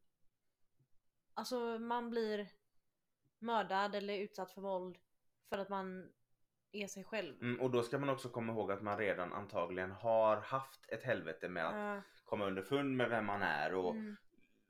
Alltså 1.34 1.80
man 1.80 2.10
blir 2.10 2.50
mördad 3.40 3.96
eller 3.96 4.18
utsatt 4.18 4.52
för 4.52 4.62
våld 4.62 4.98
för 5.50 5.58
att 5.58 5.70
man 5.70 6.12
är 6.72 6.88
sig 6.88 7.04
själv. 7.04 7.42
Mm, 7.42 7.60
och 7.62 7.72
då 7.72 7.84
ska 7.84 7.98
man 8.00 8.10
också 8.10 8.30
komma 8.30 8.54
ihåg 8.54 8.72
att 8.72 8.82
man 8.82 8.98
redan 8.98 9.34
antagligen 9.34 9.92
har 9.92 10.38
haft 10.38 10.90
ett 10.90 11.04
helvete 11.04 11.50
med 11.50 11.68
att 11.68 11.76
Ja, 11.76 12.02
komma 12.24 12.46
underfund 12.46 12.98
med 12.98 13.10
vem 13.10 13.26
man 13.26 13.42
är 13.42 13.74
och 13.76 13.92
mm, 13.92 14.16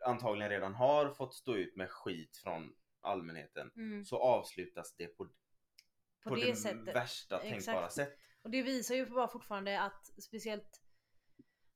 antagligen 0.06 0.50
redan 0.50 0.74
har 0.76 1.10
fått 1.10 1.34
stå 1.34 1.56
ut 1.56 1.76
med 1.76 1.90
skit 1.90 2.38
från 2.38 2.74
allmänheten. 3.02 3.72
mm. 3.76 4.06
Så 4.06 4.18
avslutas 4.20 4.96
det 4.96 5.08
på, 5.08 5.26
På, 5.26 6.30
på 6.30 6.36
det, 6.36 6.64
det, 6.86 6.92
värsta 6.94 7.36
Exakt. 7.40 7.66
tänkbara 7.66 7.90
sätt. 7.90 8.18
Och 8.42 8.50
det 8.50 8.62
visar 8.64 8.96
ju 8.96 9.06
bara 9.06 9.28
fortfarande 9.28 9.82
att 9.82 10.06
speciellt 10.24 10.82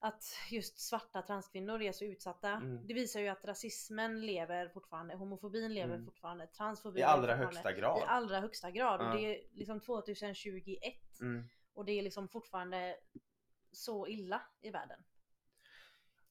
att 0.03 0.23
just 0.51 0.79
svarta 0.79 1.21
transkvinnor 1.21 1.81
är 1.81 1.91
så 1.91 2.05
utsatta. 2.05 2.49
Mm. 2.49 2.87
Det 2.87 2.93
visar 2.93 3.19
ju 3.19 3.27
att 3.27 3.45
rasismen 3.45 4.25
lever 4.25 4.69
fortfarande, 4.69 5.15
homofobin 5.15 5.73
lever 5.73 5.93
Mm. 5.93 6.05
fortfarande, 6.05 6.47
transfobin 6.47 6.97
I 6.97 6.99
lever 7.01 7.11
allra 7.13 7.21
fortfarande. 7.27 7.45
högsta 7.55 7.71
grad. 7.73 7.99
I 7.99 8.03
allra 8.07 8.39
högsta 8.39 8.71
grad. 8.71 9.01
Ja. 9.01 9.09
Och 9.11 9.17
det 9.17 9.25
är 9.25 9.41
liksom 9.53 9.79
2021 9.79 10.93
Mm. 11.21 11.43
och 11.73 11.85
det 11.85 11.91
är 11.91 12.01
liksom 12.03 12.27
fortfarande 12.29 12.97
så 13.71 14.07
illa 14.07 14.41
i 14.61 14.69
världen. 14.69 14.99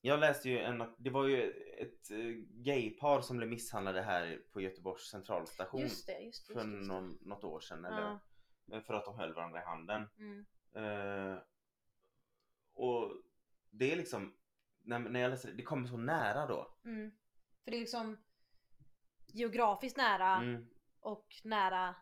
Jag 0.01 0.21
läste 0.21 0.49
ju 0.51 0.59
en, 0.59 0.95
det 0.99 1.11
var 1.11 1.27
ju 1.27 1.51
ett 1.79 2.11
eh, 2.11 2.19
gaypar 2.65 3.21
som 3.21 3.37
blev 3.37 3.49
misshandlade 3.49 4.03
här 4.03 4.43
på 4.53 4.61
Göteborgs 4.61 5.11
centralstation 5.11 5.81
Just 5.81 6.07
det, 6.07 6.19
just 6.21 6.49
det. 6.49 6.55
för 6.55 6.65
Just 6.69 6.81
det, 6.89 6.95
någon, 6.95 7.19
något 7.21 7.45
år 7.45 7.61
sedan 7.61 7.85
eller 7.85 8.19
för 8.81 8.95
att 8.95 9.05
de 9.05 9.19
höll 9.19 9.35
varandra 9.35 9.61
i 9.61 9.65
handen. 9.65 10.09
Mm. 10.19 10.47
Eh, 10.75 11.39
och 12.75 13.13
det 13.73 13.93
är 13.93 13.97
liksom, 13.97 14.35
när, 14.85 14.99
när 14.99 15.21
jag 15.21 15.31
läser 15.31 15.49
det, 15.49 15.55
det 15.55 15.63
kommer 15.63 15.89
så 15.89 15.97
nära 15.97 16.47
då. 16.47 16.75
Mm. 16.85 17.11
För 17.65 17.71
det 17.71 17.77
är 17.77 17.81
liksom 17.81 18.17
geografiskt 19.27 19.97
nära 19.97 20.37
Mm. 20.37 20.67
och 21.01 21.27
nära 21.45 21.95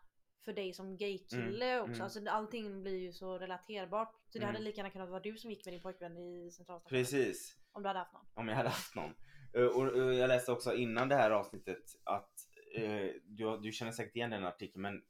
för 0.44 0.52
dig 0.52 0.72
som 0.72 0.96
gaykille 0.96 1.70
Mm, 1.72 1.80
också. 1.82 1.92
mm. 1.92 2.02
Alltså 2.02 2.28
allting 2.28 2.82
blir 2.82 2.98
ju 2.98 3.12
så 3.12 3.38
relaterbart. 3.38 4.14
Så 4.28 4.38
det 4.38 4.44
Mm. 4.44 4.54
hade 4.54 4.64
lika 4.64 4.76
gärna 4.76 4.90
kunnat 4.90 5.08
vara 5.08 5.20
du 5.20 5.36
som 5.38 5.50
gick 5.50 5.64
med 5.66 5.74
din 5.74 5.82
pojkvän 5.82 6.16
i 6.18 6.50
centralstationen. 6.50 7.00
Precis. 7.02 7.56
Om 7.72 7.82
du 7.82 7.88
hade 7.88 7.98
haft 7.98 8.12
någon. 8.12 8.26
Om 8.34 8.48
jag 8.48 8.56
hade 8.56 8.68
haft 8.68 8.94
någon. 8.94 9.14
Eh, 9.54 9.64
Och, 9.64 9.82
och 9.88 10.14
jag 10.14 10.28
läste 10.28 10.52
också 10.52 10.74
innan 10.74 11.08
det 11.08 11.14
här 11.16 11.30
avsnittet 11.30 11.84
att 12.04 12.32
eh, 12.74 13.08
du, 13.24 13.56
du 13.62 13.72
känner 13.72 13.92
säkert 13.92 14.16
igen 14.16 14.30
den 14.30 14.44
artikeln 14.44 14.82
men 14.82 15.04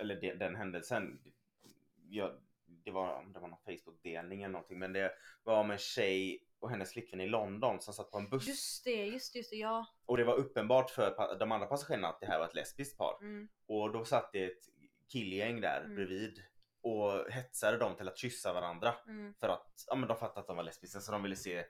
eller 0.00 0.20
de, 0.20 0.34
den 0.34 0.54
händelsen. 0.56 1.22
Jag, 2.08 2.40
det 2.84 2.90
var 2.90 3.14
om 3.14 3.32
det 3.32 3.40
var 3.40 3.48
någon 3.48 3.58
Facebook-delning 3.66 4.42
eller 4.42 4.52
någonting 4.52 4.78
men 4.78 4.92
det 4.92 5.12
var 5.42 5.60
om 5.60 5.70
en 5.70 5.78
tjej 5.78 6.46
och 6.58 6.70
hennes 6.70 6.92
flickvän 6.92 7.20
i 7.20 7.26
London 7.26 7.80
som 7.80 7.94
satt 7.94 8.10
på 8.10 8.18
en 8.18 8.28
buss 8.28 8.46
Just 8.48 8.84
det, 8.84 9.04
just 9.06 9.32
det, 9.32 9.38
just 9.38 9.50
det. 9.50 9.56
Ja. 9.56 9.86
och 10.06 10.16
det 10.16 10.24
var 10.24 10.34
uppenbart 10.34 10.90
för 10.90 11.36
de 11.38 11.52
andra 11.52 11.66
passagerarna 11.66 12.08
att 12.08 12.20
det 12.20 12.26
här 12.26 12.38
var 12.38 12.46
ett 12.46 12.54
lesbiskt 12.54 12.98
par. 12.98 13.18
Mm. 13.20 13.48
Och 13.66 13.92
då 13.92 14.04
satt 14.04 14.32
det 14.32 14.44
ett 14.44 14.62
killgäng 15.12 15.60
där 15.60 15.80
Mm. 15.80 15.94
bredvid 15.96 16.42
och 16.82 17.30
hetsade 17.32 17.78
dem 17.78 17.96
till 17.96 18.08
att 18.08 18.18
kyssa 18.18 18.52
varandra 18.52 18.94
Mm. 19.06 19.34
för 19.34 19.48
att 19.48 19.84
ja, 19.86 19.94
men 19.94 20.08
de 20.08 20.16
fattade 20.16 20.40
att 20.40 20.46
de 20.46 20.56
var 20.56 20.64
lesbiska 20.64 21.00
så 21.00 21.12
de 21.12 21.22
ville 21.22 21.36
se 21.36 21.64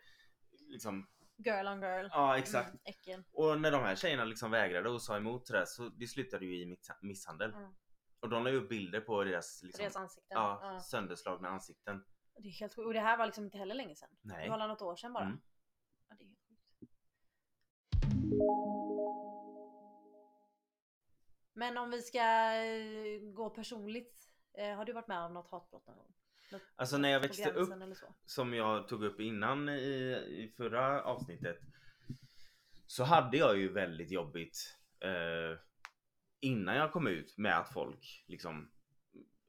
liksom 0.68 1.08
Girl 1.44 1.66
on 1.66 1.80
girl. 1.82 2.06
Ja 2.10 2.38
exakt. 2.38 2.68
Mm, 2.68 2.78
äckel. 2.84 3.22
Och 3.32 3.60
när 3.60 3.70
de 3.70 3.82
här 3.82 3.94
tjejerna 3.96 4.24
liksom 4.24 4.50
vägrade 4.50 4.88
och 4.90 5.02
sa 5.02 5.16
emot 5.16 5.46
det 5.46 5.52
där 5.58 5.64
så 5.64 5.88
det 5.88 6.06
slutade 6.06 6.44
ju 6.46 6.62
i 6.62 6.66
miss- 6.66 6.90
misshandel. 7.02 7.50
Mm. 7.54 7.74
Och 8.22 8.28
de 8.28 8.44
la 8.44 8.50
ju 8.50 8.56
upp 8.56 8.68
bilder 8.68 9.00
på 9.00 9.24
deras, 9.24 9.62
liksom, 9.62 9.82
Deras 9.82 9.96
ansikten. 9.96 10.36
ja, 10.38 10.60
Ja. 10.62 10.80
sönderslagna 10.80 11.48
ansikten. 11.48 12.04
Det 12.38 12.48
är 12.48 12.52
helt 12.52 12.74
sjukt. 12.74 12.86
Och 12.86 12.92
det 12.94 13.00
här 13.00 13.16
var 13.16 13.26
liksom 13.26 13.44
inte 13.44 13.58
heller 13.58 13.74
länge 13.74 13.94
sedan. 13.94 14.08
Nej. 14.20 14.44
Det 14.44 14.50
var 14.50 14.68
något 14.68 14.82
år 14.82 14.96
sedan 14.96 15.12
bara. 15.12 15.24
Mm. 15.24 15.40
Ja, 16.08 16.14
det 16.18 16.24
är 16.24 16.28
helt 16.28 16.40
sjukt. 16.48 16.62
Men 21.52 21.78
om 21.78 21.90
vi 21.90 22.02
ska 22.02 22.54
eh, 22.54 23.20
gå 23.34 23.50
personligt. 23.50 24.28
Eh, 24.58 24.74
har 24.76 24.84
du 24.84 24.92
varit 24.92 25.08
med 25.08 25.18
om 25.18 25.34
något 25.34 25.50
hatbrott 25.50 25.86
någon 25.86 25.96
gång? 25.96 26.12
Något 26.52 26.62
Alltså 26.76 26.98
när 26.98 27.08
jag 27.08 27.20
växte 27.20 27.50
upp, 27.50 27.68
som 28.26 28.54
jag 28.54 28.88
tog 28.88 29.04
upp 29.04 29.20
innan 29.20 29.68
i, 29.68 30.14
i 30.28 30.54
förra 30.56 31.02
avsnittet. 31.02 31.58
Så 32.86 33.04
hade 33.04 33.36
jag 33.36 33.58
ju 33.58 33.72
väldigt 33.72 34.10
jobbigt 34.10 34.78
eh, 35.00 35.58
innan 36.42 36.76
jag 36.76 36.92
kom 36.92 37.06
ut 37.06 37.38
med 37.38 37.58
att 37.58 37.72
folk 37.72 38.24
liksom 38.26 38.70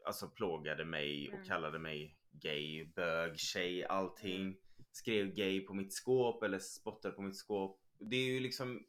alltså 0.06 0.30
plågade 0.30 0.86
mig 0.86 1.28
och 1.28 1.34
Mm. 1.36 1.48
kallade 1.48 1.80
mig 1.80 2.18
gay, 2.32 2.86
bög, 2.86 3.40
tjej, 3.40 3.86
allting. 3.86 4.58
Skrev 4.92 5.34
gay 5.34 5.62
på 5.62 5.74
mitt 5.74 5.94
skåp 5.94 6.44
eller 6.44 6.60
spottade 6.60 7.16
på 7.16 7.22
mitt 7.22 7.38
skåp. 7.38 7.82
Det 8.00 8.16
är 8.16 8.26
ju 8.34 8.40
liksom 8.40 8.86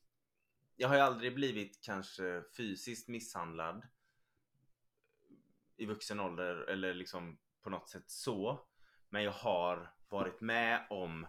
Jag 0.76 0.88
har 0.88 0.94
ju 0.96 1.00
aldrig 1.00 1.34
blivit 1.34 1.80
kanske 1.82 2.42
fysiskt 2.56 3.08
misshandlad 3.08 3.82
i 5.76 5.86
vuxen 5.86 6.20
ålder 6.20 6.56
eller 6.56 6.94
liksom 6.94 7.38
på 7.62 7.70
något 7.70 7.88
sätt 7.88 8.10
så. 8.10 8.66
Men 9.08 9.22
jag 9.22 9.32
har 9.32 9.94
varit 10.08 10.40
med 10.40 10.86
om 10.90 11.26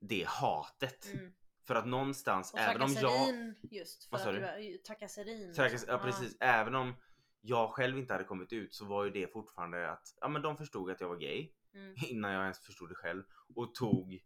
det 0.00 0.24
hatet. 0.28 1.06
Mm. 1.14 1.32
För 1.68 1.74
att 1.74 1.86
någonstans, 1.86 2.52
Och 2.52 2.58
även 2.58 2.82
om 2.82 2.92
jag... 2.92 3.54
just. 3.70 4.04
För 4.10 4.16
att 4.16 4.58
du? 4.60 4.78
trakasserin. 4.78 5.52
Trakass- 5.52 5.70
liksom. 5.70 5.88
ja 5.88 5.98
precis, 5.98 6.36
även 6.40 6.74
om 6.74 6.94
jag 7.40 7.70
själv 7.70 7.98
inte 7.98 8.12
hade 8.14 8.24
kommit 8.24 8.52
ut 8.52 8.74
så 8.74 8.84
var 8.84 9.04
ju 9.04 9.10
det 9.10 9.32
fortfarande 9.32 9.90
att 9.90 10.14
ja, 10.20 10.28
men 10.28 10.42
de 10.42 10.56
förstod 10.56 10.90
att 10.90 11.00
jag 11.00 11.08
var 11.08 11.16
gay 11.16 11.52
Mm. 11.74 11.94
innan 12.08 12.32
jag 12.32 12.42
ens 12.42 12.58
förstod 12.60 12.88
det 12.88 12.94
själv 12.94 13.22
och 13.54 13.74
tog 13.74 14.20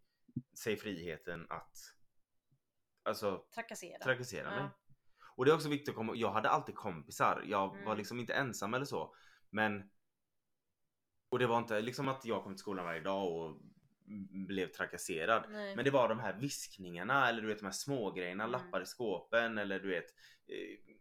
sig 0.63 0.77
friheten 0.77 1.45
att 1.49 1.77
alltså 3.03 3.45
Trakassera. 3.53 3.97
trakassera 4.03 4.49
Ja. 4.55 4.61
mig. 4.61 4.69
Och 5.35 5.45
det 5.45 5.51
är 5.51 5.55
också 5.55 5.69
viktigt 5.69 5.89
att 5.89 5.95
komma 5.95 6.13
Jag 6.15 6.31
hade 6.31 6.49
alltid 6.49 6.75
kompisar. 6.75 7.43
Jag 7.47 7.67
var 7.67 7.77
Mm. 7.77 7.97
liksom 7.97 8.19
inte 8.19 8.33
ensam 8.33 8.73
eller 8.73 8.85
så. 8.85 9.15
Men 9.49 9.89
och 11.29 11.39
det 11.39 11.47
var 11.47 11.57
inte 11.57 11.81
liksom 11.81 12.07
att 12.07 12.25
jag 12.25 12.43
kom 12.43 12.53
till 12.53 12.59
skolan 12.59 12.85
varje 12.85 13.01
dag 13.01 13.31
och 13.31 13.61
blev 14.47 14.67
trakasserad. 14.67 15.45
Nej. 15.49 15.75
Men 15.75 15.85
det 15.85 15.91
var 15.91 16.09
de 16.09 16.19
här 16.19 16.33
viskningarna 16.33 17.29
eller 17.29 17.41
du 17.41 17.47
vet 17.47 17.59
de 17.59 17.65
här 17.65 17.71
små 17.71 18.11
grejerna, 18.11 18.43
Mm. 18.43 18.51
lappar 18.51 18.81
i 18.81 18.85
skåpen 18.85 19.57
eller 19.57 19.79
du 19.79 19.89
vet 19.89 20.05
eh, 20.47 20.95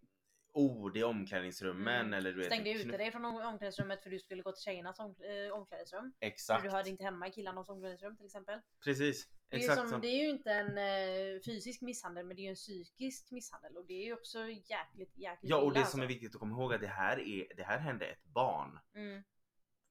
ord 0.54 0.96
i 0.96 1.02
omklädningsrummen 1.02 2.00
Mm. 2.00 2.12
eller 2.14 2.32
du 2.32 2.38
vet 2.38 2.46
Stängde 2.46 2.70
ute 2.70 2.96
dig 2.96 3.12
från 3.12 3.24
om- 3.24 3.36
omklädningsrummet 3.36 4.02
för 4.02 4.10
du 4.10 4.18
skulle 4.18 4.42
gå 4.42 4.52
till 4.52 4.62
tjejernas 4.62 4.98
om, 4.98 5.10
eh, 5.20 5.52
omklädningsrum. 5.54 6.12
För 6.20 6.26
Exakt. 6.26 6.64
du 6.64 6.70
hörde 6.70 6.88
inte 6.90 7.04
hemma 7.04 7.28
i 7.28 7.30
killarnas 7.30 7.68
omklädningsrum 7.68 8.16
till 8.16 8.26
exempel. 8.26 8.60
Precis. 8.84 9.28
Det 9.48 9.56
är, 9.56 9.60
Exakt 9.60 9.88
som, 9.88 10.00
det 10.00 10.06
är 10.08 10.22
ju 10.24 10.30
inte 10.30 10.50
en 10.52 10.78
eh, 10.78 11.40
fysisk 11.46 11.82
misshandel 11.82 12.26
men 12.26 12.36
det 12.36 12.40
är 12.42 12.44
ju 12.44 12.48
en 12.50 12.54
psykisk 12.54 13.30
misshandel 13.30 13.76
och 13.76 13.86
det 13.86 13.94
är 13.94 14.04
ju 14.04 14.12
också 14.12 14.38
jäkligt 14.48 15.16
jäkligt 15.18 15.50
Ja 15.50 15.56
och 15.56 15.62
illa, 15.64 15.72
det 15.74 15.78
alltså. 15.80 15.92
som 15.92 16.02
är 16.02 16.06
viktigt 16.06 16.34
att 16.34 16.40
komma 16.40 16.52
ihåg 16.56 16.70
är 16.72 16.74
att 16.74 16.80
det 16.80 16.86
här, 16.86 17.18
är, 17.20 17.54
det 17.56 17.62
här 17.62 17.78
hände 17.78 18.06
ett 18.06 18.24
barn. 18.24 18.78
Mm. 18.94 19.22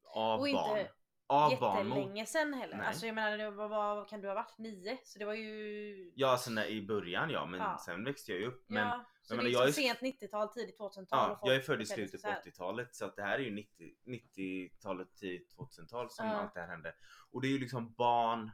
Av 0.03 0.39
Och 0.39 0.47
inte- 0.47 0.57
barn. 0.57 0.85
Av 1.31 1.51
jättelänge 1.51 2.25
sen 2.25 2.53
heller. 2.53 2.77
Nej. 2.77 2.87
Alltså 2.87 3.05
jag 3.05 3.15
menar, 3.15 3.37
det 3.37 3.51
var, 3.51 3.67
vad 3.67 4.09
kan 4.09 4.21
du 4.21 4.27
ha 4.27 4.35
varit? 4.35 4.57
Nio? 4.57 4.97
Så 5.03 5.19
det 5.19 5.25
var 5.25 5.33
ju... 5.33 6.11
Ja, 6.15 6.31
alltså 6.31 6.51
när, 6.51 6.65
i 6.65 6.81
början 6.81 7.29
ja, 7.29 7.45
men 7.45 7.59
Ja. 7.59 7.77
sen 7.85 8.03
växte 8.03 8.31
jag 8.31 8.41
ju 8.41 8.47
upp. 8.47 8.63
Men 8.67 8.87
ja, 8.87 9.05
så 9.21 9.35
jag 9.35 9.43
det 9.43 9.49
är 9.49 9.53
jag 9.53 9.65
liksom 9.65 9.83
är- 9.83 9.87
sent 9.95 10.21
90-tal, 10.21 10.49
tidigt 10.53 10.79
2000-tal. 10.79 11.05
Ja, 11.09 11.39
jag 11.43 11.55
är 11.55 11.59
född 11.59 11.81
i 11.81 11.85
slutet 11.85 12.21
på 12.21 12.27
här. 12.29 12.41
80-talet 12.45 12.95
så 12.95 13.05
att 13.05 13.15
det 13.15 13.23
här 13.23 13.39
är 13.39 13.43
ju 13.43 13.51
90 13.51 13.93
90-talet, 14.05 15.15
tidigt 15.15 15.55
2000-tal 15.57 16.09
som 16.11 16.25
Ja. 16.27 16.33
allt 16.33 16.53
det 16.53 16.61
här 16.61 16.67
hände. 16.67 16.93
Och 17.31 17.41
det 17.41 17.47
är 17.47 17.51
ju 17.51 17.59
liksom 17.59 17.93
barn 17.93 18.51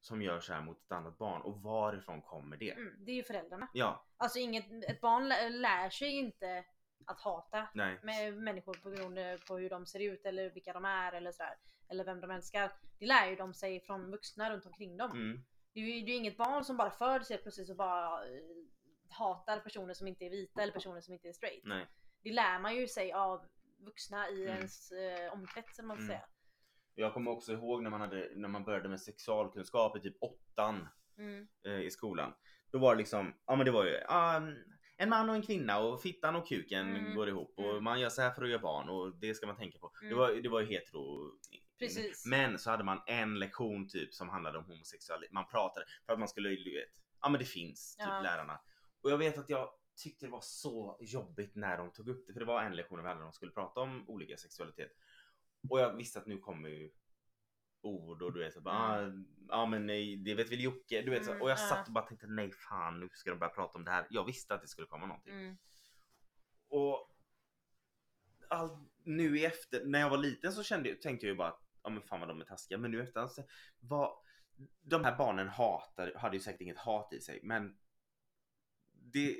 som 0.00 0.22
gör 0.22 0.40
så 0.40 0.52
här 0.52 0.60
mot 0.60 0.84
ett 0.84 0.92
annat 0.92 1.18
barn 1.18 1.42
och 1.42 1.62
varifrån 1.62 2.22
kommer 2.22 2.56
det? 2.56 2.70
Mm, 2.70 2.94
det 3.04 3.10
är 3.10 3.16
ju 3.16 3.22
föräldrarna. 3.22 3.68
Ja, 3.72 4.04
Alltså 4.16 4.38
inget, 4.38 4.64
ett 4.88 5.00
barn 5.00 5.28
lär, 5.28 5.50
lär 5.50 5.90
sig 5.90 6.10
inte 6.10 6.64
att 7.06 7.20
hata 7.20 7.68
nej. 7.74 8.00
med 8.02 8.34
människor 8.36 8.74
på 8.74 8.90
grund 8.90 9.18
på 9.48 9.56
hur 9.58 9.70
de 9.70 9.86
ser 9.86 10.00
ut 10.00 10.26
eller 10.26 10.50
vilka 10.50 10.72
de 10.72 10.84
är 10.84 11.12
eller 11.12 11.32
sådär. 11.32 11.54
Eller 11.90 12.04
vem 12.04 12.20
de 12.20 12.30
älskar. 12.30 12.72
Det 12.98 13.06
lär 13.06 13.30
ju 13.30 13.36
de 13.36 13.54
sig 13.54 13.80
från 13.80 14.10
vuxna 14.10 14.50
runt 14.54 14.66
omkring 14.66 14.96
dem. 14.96 15.10
Mm, 15.10 15.44
Det 15.72 15.80
är 15.80 15.84
ju 15.84 15.92
det 16.04 16.10
är 16.10 16.12
ju 16.12 16.18
inget 16.18 16.36
barn 16.36 16.64
som 16.64 16.76
bara 16.76 16.90
föds 16.90 17.30
helt 17.30 17.42
plötsligt 17.42 17.70
och 17.70 17.76
bara 17.76 18.26
eh, 18.26 18.40
hatar 19.10 19.60
personer 19.60 19.94
som 19.94 20.06
inte 20.06 20.24
är 20.24 20.30
vita 20.30 20.62
eller 20.62 20.72
personer 20.72 21.00
som 21.00 21.14
inte 21.14 21.28
är 21.28 21.32
straight. 21.32 21.64
nej. 21.64 21.86
Det 22.22 22.32
lär 22.32 22.58
man 22.58 22.76
ju 22.76 22.88
sig 22.88 23.12
av 23.12 23.46
vuxna 23.78 24.28
i 24.30 24.42
Mm. 24.44 24.56
ens 24.56 24.92
eh, 24.92 25.32
omkrets 25.32 25.78
man 25.82 25.96
ska 25.96 26.04
Mm. 26.04 26.06
säga. 26.06 26.26
Jag 26.94 27.14
kommer 27.14 27.30
också 27.30 27.52
ihåg 27.52 27.82
när 27.82 27.90
man, 27.90 28.00
hade, 28.00 28.30
när 28.34 28.48
man 28.48 28.64
började 28.64 28.88
med 28.88 29.00
sexualkunskap 29.00 29.96
i 29.96 30.00
typ 30.00 30.16
åttan 30.20 30.88
Mm. 31.18 31.48
eh, 31.64 31.80
i 31.80 31.90
skolan. 31.90 32.34
Då 32.70 32.78
var 32.78 32.94
det 32.94 32.98
liksom, 32.98 33.34
ja 33.46 33.56
men 33.56 33.64
det 33.66 33.70
var 33.72 33.84
ju 33.84 34.00
ah, 34.08 34.40
en 35.00 35.08
man 35.08 35.28
och 35.28 35.34
en 35.34 35.42
kvinna 35.42 35.78
och 35.78 36.02
fittan 36.02 36.36
och 36.36 36.48
kuken 36.48 36.96
Mm. 36.96 37.14
går 37.14 37.28
ihop 37.28 37.54
och 37.56 37.70
Mm. 37.70 37.84
man 37.84 38.00
gör 38.00 38.08
så 38.08 38.22
här 38.22 38.30
för 38.30 38.42
att 38.42 38.48
göra 38.50 38.60
barn 38.62 38.88
och 38.88 39.16
det 39.16 39.34
ska 39.34 39.46
man 39.46 39.56
tänka 39.56 39.78
på. 39.78 39.92
Det 40.00 40.06
Mm. 40.06 40.18
var, 40.18 40.30
det 40.32 40.48
var 40.48 40.60
ju 40.60 40.66
hetero. 40.66 41.32
Precis. 41.78 42.26
Men 42.26 42.58
så 42.58 42.70
hade 42.70 42.84
man 42.84 43.02
en 43.06 43.38
lektion 43.38 43.88
typ 43.88 44.14
som 44.14 44.28
handlade 44.28 44.58
om 44.58 44.64
homosexualitet. 44.64 45.32
Man 45.32 45.46
pratade 45.48 45.86
för 46.06 46.12
att 46.12 46.18
man 46.18 46.28
skulle, 46.28 46.48
du 46.48 46.74
vet, 46.74 46.92
ja 47.22 47.28
men 47.28 47.38
det 47.38 47.44
finns 47.46 47.96
typ 47.96 48.06
Ja. 48.08 48.20
lärarna. 48.20 48.60
Och 49.02 49.10
jag 49.10 49.18
vet 49.18 49.38
att 49.38 49.48
jag 49.50 49.70
tyckte 49.96 50.26
det 50.26 50.30
var 50.32 50.40
så 50.40 50.98
jobbigt 51.00 51.54
när 51.54 51.78
de 51.78 51.92
tog 51.92 52.08
upp 52.08 52.26
det. 52.26 52.32
För 52.32 52.40
det 52.40 52.46
var 52.46 52.62
en 52.62 52.76
lektion 52.76 52.98
hade 52.98 53.14
där 53.14 53.20
de 53.22 53.32
skulle 53.32 53.52
prata 53.52 53.80
om 53.80 54.08
olika 54.08 54.36
sexualitet. 54.36 54.92
Och 55.70 55.80
jag 55.80 55.96
visste 55.96 56.18
att 56.18 56.26
nu 56.26 56.38
kommer 56.38 56.68
ju 56.68 56.90
ord 57.80 58.22
och 58.22 58.32
du 58.32 58.40
vet 58.40 58.54
så 58.54 58.60
bara, 58.60 58.74
ah, 58.74 59.12
ja 59.48 59.66
men 59.66 59.86
nej, 59.86 60.16
det 60.16 60.34
vet 60.34 60.52
väl 60.52 60.60
Jocke. 60.60 61.02
Du 61.02 61.10
vet, 61.10 61.24
så, 61.24 61.30
Mm, 61.30 61.42
och 61.42 61.50
jag 61.50 61.58
ja. 61.58 61.68
satt 61.68 61.86
och 61.86 61.92
bara 61.92 62.04
tänkte 62.06 62.26
nej 62.26 62.50
fan 62.52 63.00
nu 63.00 63.08
ska 63.12 63.30
de 63.30 63.38
börja 63.38 63.52
prata 63.52 63.78
om 63.78 63.84
det 63.84 63.90
här. 63.90 64.06
Jag 64.10 64.24
visste 64.24 64.54
att 64.54 64.62
det 64.62 64.68
skulle 64.68 64.86
komma 64.86 65.06
någonting. 65.06 65.34
Mm. 65.34 65.56
Och 66.68 67.14
all, 68.50 68.84
nu 69.04 69.38
i 69.38 69.44
efter, 69.44 69.84
när 69.84 70.00
jag 70.00 70.10
var 70.10 70.18
liten 70.18 70.52
så 70.52 70.62
kände, 70.62 70.88
jag- 70.88 71.00
tänkte 71.00 71.26
jag 71.26 71.32
ju 71.32 71.36
bara 71.38 71.48
att 71.48 71.62
ja 71.82 71.90
men 71.90 72.02
fan 72.02 72.20
vad 72.20 72.28
de 72.28 72.40
är 72.40 72.44
taskiga. 72.44 72.78
Men 72.78 72.90
nu 72.90 73.02
efter 73.02 73.20
alltså, 73.20 73.42
vad, 73.80 74.12
de 74.82 75.04
här 75.04 75.16
barnen 75.18 75.48
hatar, 75.48 76.12
hade 76.16 76.36
ju 76.36 76.40
säkert 76.40 76.60
inget 76.60 76.78
hat 76.78 77.12
i 77.12 77.20
sig 77.20 77.40
men 77.42 77.78
det, 78.92 79.36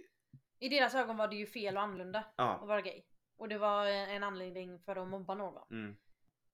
I 0.58 0.68
deras 0.68 0.94
ögon 0.94 1.16
var 1.16 1.28
det 1.28 1.36
ju 1.36 1.46
fel 1.46 1.76
och 1.76 1.82
annorlunda 1.82 2.18
att 2.18 2.34
ja. 2.36 2.64
vara 2.66 2.80
gay. 2.82 3.02
Och 3.36 3.48
det 3.48 3.58
var 3.58 3.86
en 3.86 4.22
anledning 4.22 4.80
för 4.80 4.96
att 4.96 5.08
mobba 5.08 5.34
någon. 5.34 5.62
Mm. 5.70 5.96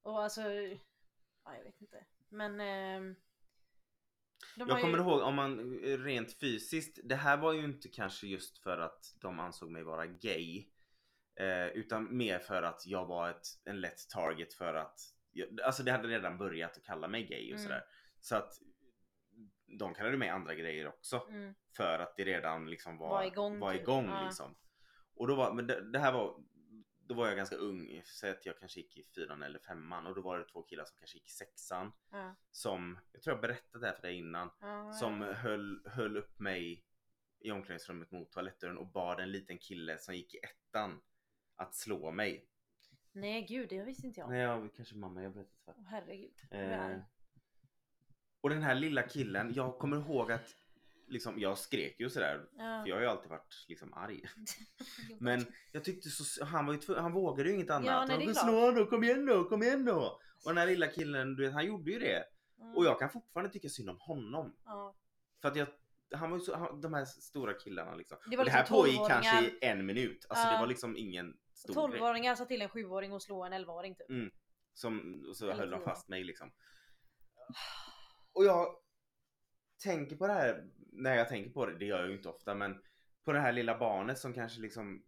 Och 0.03 0.23
alltså, 0.23 0.43
ja, 1.45 1.57
jag 1.57 1.65
vet 1.65 1.81
inte. 1.81 2.05
Men... 2.29 2.61
har 4.59 4.69
Jag 4.69 4.81
kommer 4.81 4.99
ju, 4.99 5.05
ihåg 5.05 5.23
om 5.23 5.35
man 5.35 5.79
rent 5.83 6.33
fysiskt, 6.41 6.99
det 7.05 7.17
här 7.17 7.37
var 7.37 7.53
ju 7.53 7.65
inte 7.65 7.89
kanske 7.89 8.27
just 8.27 8.59
för 8.59 8.79
att 8.79 9.15
de 9.21 9.39
ansåg 9.41 9.71
mig 9.71 9.83
vara 9.83 10.07
gay. 10.07 10.67
Eh, 11.37 11.67
utan 11.67 12.17
mer 12.17 12.39
för 12.39 12.63
att 12.63 12.87
jag 12.87 13.07
var 13.07 13.31
ett, 13.31 13.47
en 13.65 13.81
lätt 13.81 14.09
target 14.09 14.55
för 14.55 14.75
att, 14.75 15.01
jag, 15.33 15.61
alltså 15.61 15.83
det 15.83 15.93
hade 15.93 16.09
redan 16.09 16.39
börjat 16.39 16.77
att 16.77 16.85
kalla 16.85 17.09
mig 17.09 17.27
gay 17.27 17.53
och 17.53 17.59
Mm. 17.59 17.63
sådär. 17.63 17.85
Så 18.21 18.37
att 18.37 18.53
de 19.79 19.95
kallade 19.95 20.17
mig 20.17 20.29
andra 20.29 20.55
grejer 20.55 20.87
också. 20.89 21.27
Mm, 21.29 21.55
För 21.77 21.99
att 21.99 22.16
det 22.16 22.25
redan 22.25 22.71
liksom 22.71 22.99
var, 22.99 23.09
Var 23.09 23.25
igång, 23.25 23.59
var 23.59 23.73
typ. 23.73 23.83
igång 23.83 24.07
Ja. 24.07 24.25
liksom. 24.25 24.55
Och 25.14 25.27
då 25.27 25.35
var, 25.35 25.55
men 25.55 25.66
det, 25.66 25.90
det 25.92 25.99
här 25.99 26.12
var, 26.12 26.45
då 27.07 27.14
var 27.14 27.27
jag 27.27 27.37
ganska 27.37 27.57
ung, 27.57 28.03
säg 28.05 28.31
att 28.31 28.47
jag 28.47 28.59
kanske 28.59 28.81
gick 28.81 28.97
i 28.97 29.03
fyran 29.03 29.43
eller 29.43 29.59
femman 29.59 30.07
och 30.07 30.14
då 30.14 30.21
var 30.21 30.38
det 30.38 30.45
två 30.45 30.62
killar 30.62 30.85
som 30.85 30.97
kanske 30.99 31.17
gick 31.17 31.27
i 31.27 31.31
sexan. 31.31 31.93
ja, 32.11 32.35
Som, 32.51 32.99
jag 33.12 33.23
tror 33.23 33.35
jag 33.37 33.43
berättade 33.43 33.85
det 33.85 33.87
här 33.87 33.95
för 33.95 34.03
dig 34.03 34.17
innan, 34.19 34.51
ja, 34.61 34.93
som 34.93 35.21
ja. 35.21 35.33
höll, 35.33 35.83
höll 35.87 36.17
upp 36.17 36.38
mig 36.38 36.85
i 37.40 37.51
omklädningsrummet 37.51 38.11
mot 38.11 38.33
toalettdörren 38.33 38.79
och 38.79 38.87
bad 38.87 39.21
en 39.21 39.33
liten 39.33 39.59
kille 39.59 39.99
som 39.99 40.14
gick 40.14 40.35
i 40.35 40.38
ettan 40.38 41.03
att 41.57 41.75
slå 41.75 42.11
mig. 42.11 42.49
Nej 43.12 43.43
gud, 43.43 43.69
det 43.69 43.83
visste 43.85 44.07
inte 44.07 44.21
jag. 44.21 44.31
Nej, 44.31 44.40
jag, 44.40 44.75
kanske 44.75 44.97
mamma 44.97 45.23
jag 45.23 45.33
berättade 45.33 45.57
för. 45.64 45.75
Åh, 45.79 45.85
herregud. 45.88 46.35
Eh, 46.51 46.99
och 48.40 48.51
den 48.51 48.62
här 48.62 48.75
lilla 48.75 49.03
killen, 49.03 49.53
jag 49.55 49.79
kommer 49.79 49.97
ihåg 49.97 50.33
att 50.33 50.57
liksom, 51.07 51.38
jag 51.38 51.59
skrek 51.59 52.01
ju 52.01 52.11
sådär. 52.11 52.47
Ja. 52.57 52.81
För 52.83 52.88
jag 52.88 52.97
har 52.97 53.01
ju 53.03 53.09
alltid 53.09 53.31
varit 53.31 53.64
liksom 53.69 53.95
arg. 53.95 54.23
Men 55.21 55.47
jag 55.73 55.85
tyckte 55.85 56.09
så, 56.09 56.45
han 56.45 56.67
var 56.67 56.75
ju 56.75 56.95
han 56.97 57.12
vågade 57.12 57.49
ju 57.49 57.55
inget 57.55 57.71
annat. 57.71 57.87
Ja, 57.87 58.01
nej, 58.07 58.11
han 58.17 58.27
det 58.27 58.33
klart. 58.33 58.45
slå 58.49 58.71
då, 58.71 58.87
kom 58.87 59.05
igen 59.05 59.27
då, 59.27 59.45
kom 59.45 59.62
igen 59.62 59.85
då. 59.85 60.21
Och 60.45 60.51
den 60.51 60.59
här 60.59 60.67
lilla 60.67 60.87
killen, 60.87 61.35
du 61.37 61.43
vet, 61.45 61.53
han 61.53 61.67
gjorde 61.67 61.90
ju 61.90 61.99
det. 61.99 62.25
Mm, 62.61 62.77
Och 62.77 62.85
jag 62.85 62.99
kan 62.99 63.11
fortfarande 63.11 63.53
tycka 63.53 63.69
synd 63.69 63.90
om 63.90 63.99
honom. 64.01 64.57
ja. 64.64 64.95
För 65.43 65.49
att 65.49 65.57
jag, 65.57 65.67
han 66.14 66.31
var 66.31 66.38
ju 66.38 66.45
så, 66.45 66.57
han, 66.57 66.81
de 66.81 66.95
här 66.95 67.05
stora 67.05 67.55
killarna 67.55 67.95
liksom. 67.95 68.19
Det 68.27 68.37
Och 68.37 68.38
var 68.38 68.45
det 68.45 68.51
här 68.51 68.61
liksom 68.61 68.77
pågick 68.77 68.95
12-åringar. 68.99 69.09
kanske 69.23 69.45
i 69.51 69.59
en 69.61 69.87
minut. 69.87 70.27
Alltså 70.29 70.47
det 70.49 70.53
Ja. 70.55 70.61
var 70.61 70.67
liksom 70.67 70.97
ingen 70.97 71.37
stor 71.55 71.88
grej. 71.88 72.01
12-åringar 72.01 72.35
sa 72.35 72.45
till 72.45 72.62
en 72.62 72.69
7-åring 72.69 73.12
att 73.12 73.23
slå 73.23 73.45
en 73.45 73.53
11-åring 73.53 73.95
typ. 73.95 74.09
Mm. 74.11 74.31
Som, 74.75 75.25
och 75.29 75.37
så 75.37 75.45
Eller 75.45 75.55
höll 75.55 75.71
de 75.71 75.81
fast 75.83 76.09
mig 76.09 76.25
liksom. 76.25 76.53
Och 78.33 78.45
jag 78.45 78.67
tänker 79.79 80.17
på 80.17 80.27
det 80.27 80.33
här, 80.33 80.71
när 80.93 81.17
jag 81.17 81.29
tänker 81.29 81.51
på 81.51 81.67
det, 81.67 81.79
det 81.79 81.85
gör 81.85 81.99
jag 81.99 82.09
ju 82.09 82.17
inte 82.17 82.29
ofta, 82.29 82.55
men 82.55 82.83
på 83.25 83.33
det 83.33 83.41
här 83.41 83.53
lilla 83.53 83.79
barnet 83.79 84.19
som 84.19 84.33
kanske 84.35 84.61
liksom 84.61 85.05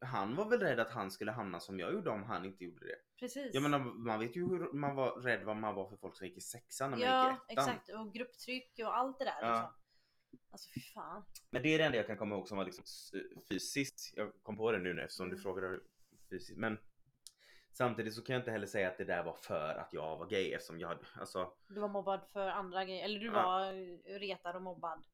han 0.00 0.34
var 0.36 0.48
väl 0.50 0.60
rädd 0.60 0.80
att 0.80 0.90
han 0.90 1.10
skulle 1.10 1.32
hamna 1.32 1.60
som 1.60 1.78
jag 1.80 1.92
gjorde 1.92 2.10
om 2.10 2.22
han 2.22 2.44
inte 2.44 2.64
gjorde 2.64 2.86
det. 2.86 2.96
Precis. 3.20 3.54
Jag 3.54 3.62
menar, 3.62 3.78
man 3.78 4.20
vet 4.20 4.36
ju 4.36 4.48
hur 4.48 4.72
man 4.72 4.96
var 4.96 5.10
rädd 5.20 5.42
vad 5.44 5.56
man 5.56 5.74
var 5.74 5.88
för 5.88 5.96
folk 5.96 6.16
som 6.16 6.26
gick 6.26 6.36
i 6.36 6.40
sexan 6.40 6.90
när 6.90 6.98
man 6.98 7.06
ja, 7.06 7.30
gick 7.30 7.38
i 7.50 7.52
ettan. 7.52 7.68
exakt. 7.68 7.88
Och 7.88 8.14
grupptryck 8.14 8.72
och 8.78 8.96
allt 8.96 9.18
det 9.18 9.24
där 9.24 9.38
Ja. 9.40 9.52
liksom. 9.52 9.72
Alltså 10.50 10.70
fy 10.74 10.80
fan. 10.80 11.24
Men 11.50 11.62
det 11.62 11.68
är 11.74 11.78
det 11.78 11.84
enda 11.84 11.96
jag 11.98 12.06
kan 12.06 12.16
komma 12.16 12.34
ihåg 12.34 12.48
som 12.48 12.56
var 12.56 12.64
liksom 12.64 12.84
fysiskt. 13.48 14.12
Jag 14.16 14.32
kom 14.42 14.56
på 14.56 14.72
det 14.72 14.78
nu 14.78 15.00
eftersom 15.00 15.26
du 15.28 15.32
Mm. 15.34 15.42
frågade 15.42 15.80
fysiskt. 16.30 16.58
Men 16.58 16.78
samtidigt 17.76 18.14
så 18.14 18.22
kan 18.22 18.34
jag 18.34 18.40
inte 18.40 18.50
heller 18.50 18.66
säga 18.66 18.88
att 18.88 18.98
det 18.98 19.04
där 19.04 19.22
var 19.22 19.34
för 19.34 19.74
att 19.74 19.92
jag 19.92 20.16
var 20.16 20.26
gay 20.26 20.52
eftersom 20.52 20.78
jag 20.80 20.88
hade, 20.88 21.00
alltså 21.20 21.52
Du 21.68 21.80
var 21.80 21.88
mobbad 21.88 22.24
för 22.32 22.48
andra 22.48 22.84
grejer. 22.84 23.04
Eller 23.04 23.20
du 23.20 23.26
Ja. 23.26 23.32
var 23.32 23.72
retad 24.18 24.56
och 24.56 24.62
mobbad. 24.62 25.04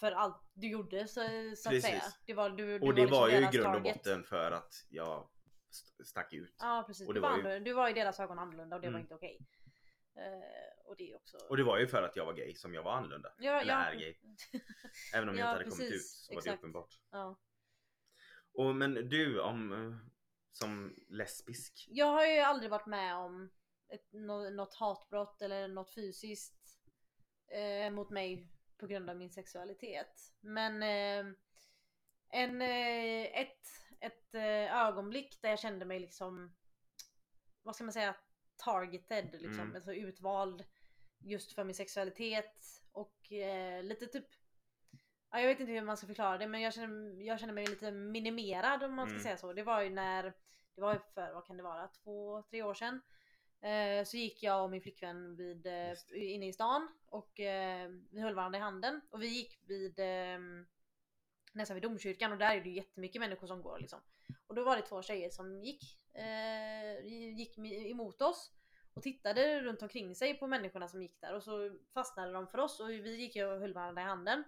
För 0.00 0.12
allt 0.12 0.50
du 0.54 0.68
gjorde 0.70 1.08
så, 1.08 1.20
så 1.56 1.68
att 1.68 1.72
Precis. 1.72 1.82
säga. 1.90 2.02
Det 2.26 2.34
var, 2.34 2.50
du, 2.50 2.78
du 2.78 2.86
och 2.86 2.94
det 2.94 3.00
liksom 3.02 3.18
var 3.20 3.28
ju 3.28 3.34
i 3.36 3.40
grund 3.40 3.66
och 3.66 3.72
target. 3.82 3.94
botten 3.94 4.24
för 4.24 4.50
att 4.50 4.74
jag 4.88 5.28
st- 5.70 6.04
stack 6.04 6.32
ut. 6.32 6.54
Ja 6.58 6.84
precis. 6.86 7.08
och 7.08 7.14
Du 7.14 7.20
det 7.20 7.28
var, 7.28 7.42
var 7.42 7.52
ju- 7.52 7.60
du 7.60 7.72
var 7.72 7.88
i 7.88 7.92
deras 7.92 8.20
ögon 8.20 8.38
annorlunda 8.38 8.76
och 8.76 8.82
det 8.82 8.88
var 8.88 8.90
Mm. 8.94 9.02
inte 9.02 9.14
okej. 9.14 9.38
Eh, 10.16 10.86
och 10.86 10.96
det 10.96 11.14
också... 11.14 11.36
Och 11.48 11.56
det 11.56 11.62
var 11.64 11.78
ju 11.78 11.86
för 11.86 12.02
att 12.02 12.16
jag 12.16 12.26
var 12.26 12.32
gay 12.34 12.54
som 12.54 12.74
jag 12.74 12.82
var 12.82 12.92
annorlunda. 12.92 13.32
ja, 13.38 13.60
eller 13.60 13.72
ja. 13.72 13.84
är 13.84 13.94
gay. 13.94 14.14
Även 15.14 15.28
om 15.28 15.36
jag 15.38 15.46
Ja, 15.46 15.50
inte 15.52 15.58
hade 15.58 15.70
kommit 15.70 15.86
ut 15.86 15.90
precis. 15.92 16.24
så 16.26 16.34
var 16.34 16.42
det 16.42 16.44
Exakt. 16.48 16.58
uppenbart. 16.58 17.00
ja. 17.10 17.38
Och 18.54 18.74
men 18.76 18.94
du 18.94 19.40
om 19.40 19.72
eh, 19.72 19.96
som 20.58 20.94
lesbisk. 21.08 21.86
Jag 21.88 22.06
har 22.06 22.26
ju 22.26 22.38
aldrig 22.40 22.70
varit 22.70 22.86
med 22.86 23.16
om 23.16 23.50
ett, 23.88 24.12
nå- 24.12 24.50
något 24.50 24.74
hatbrott 24.74 25.42
eller 25.42 25.68
något 25.68 25.94
fysiskt 25.94 26.78
eh, 27.52 27.90
mot 27.90 28.10
mig 28.10 28.48
på 28.76 28.86
grund 28.86 29.10
av 29.10 29.16
min 29.16 29.30
sexualitet. 29.30 30.32
Men 30.40 30.82
eh, 30.82 31.32
en, 32.30 32.62
eh, 32.62 33.40
ett, 33.40 33.66
ett 34.00 34.34
eh, 34.34 34.76
ögonblick 34.86 35.38
där 35.42 35.48
jag 35.50 35.58
kände 35.60 35.84
mig 35.84 36.00
liksom, 36.00 36.54
vad 37.62 37.74
ska 37.74 37.84
man 37.84 37.92
säga, 37.92 38.16
targeted, 38.56 39.28
liksom, 39.32 39.60
Mm. 39.60 39.74
alltså 39.76 39.94
utvald 39.94 40.64
just 41.18 41.52
för 41.52 41.64
min 41.64 41.74
sexualitet 41.74 42.82
och 42.92 43.32
eh, 43.32 43.82
lite 43.82 44.06
typ 44.06 44.26
Ja, 45.30 45.40
jag 45.40 45.46
vet 45.48 45.60
inte 45.60 45.72
hur 45.72 45.82
man 45.82 45.96
ska 45.96 46.06
förklara 46.06 46.38
det 46.38 46.46
men 46.48 46.60
jag 46.60 46.74
känner, 46.74 47.22
jag 47.22 47.40
känner 47.40 47.52
mig 47.52 47.66
lite 47.66 47.90
minimerad 47.90 48.82
om 48.82 48.94
man 48.94 49.06
ska 49.06 49.14
Mm. 49.14 49.22
säga 49.22 49.36
så. 49.36 49.52
Det 49.52 49.62
var 49.62 49.82
ju 49.82 49.90
när, 49.90 50.22
det 50.74 50.80
var 50.80 50.92
ju 50.92 50.98
för, 51.14 51.32
vad 51.32 51.46
kan 51.46 51.56
det 51.56 51.62
vara, 51.62 51.88
två, 51.88 52.42
tre 52.42 52.62
år 52.62 52.74
sedan. 52.74 53.00
Eh, 53.60 54.04
så 54.04 54.16
gick 54.16 54.42
jag 54.42 54.64
och 54.64 54.70
min 54.70 54.80
flickvän 54.82 55.36
vid, 55.36 55.66
eh, 55.66 55.92
inne 56.14 56.48
i 56.48 56.52
stan 56.52 56.88
och 57.06 57.40
eh, 57.40 57.90
vi 58.10 58.20
höll 58.20 58.34
varandra 58.34 58.58
i 58.58 58.62
handen 58.62 59.00
och 59.10 59.22
vi 59.22 59.26
gick 59.26 59.60
vid 59.66 59.98
eh, 59.98 60.38
nästan 61.52 61.74
vid 61.74 61.82
domkyrkan 61.82 62.32
och 62.32 62.38
där 62.38 62.56
är 62.56 62.60
det 62.60 62.68
ju 62.68 62.74
jättemycket 62.76 63.20
människor 63.20 63.46
som 63.46 63.62
går 63.62 63.78
liksom. 63.78 64.00
Och 64.46 64.54
då 64.54 64.64
var 64.64 64.76
det 64.76 64.82
två 64.82 65.02
tjejer 65.02 65.30
som 65.30 65.62
gick, 65.62 65.82
eh, 66.14 67.06
gick 67.38 67.58
emot 67.58 68.22
oss 68.22 68.52
och 68.94 69.02
tittade 69.02 69.60
runt 69.60 69.82
omkring 69.82 70.14
sig 70.14 70.34
på 70.34 70.46
människorna 70.46 70.88
som 70.88 71.02
gick 71.02 71.20
där 71.20 71.34
och 71.34 71.42
så 71.42 71.78
fastnade 71.94 72.32
de 72.32 72.46
för 72.46 72.58
oss 72.58 72.80
och 72.80 72.90
vi 72.90 73.16
gick 73.16 73.36
och 73.36 73.60
höll 73.60 73.74
varandra 73.74 74.02
i 74.02 74.04
handen. 74.04 74.44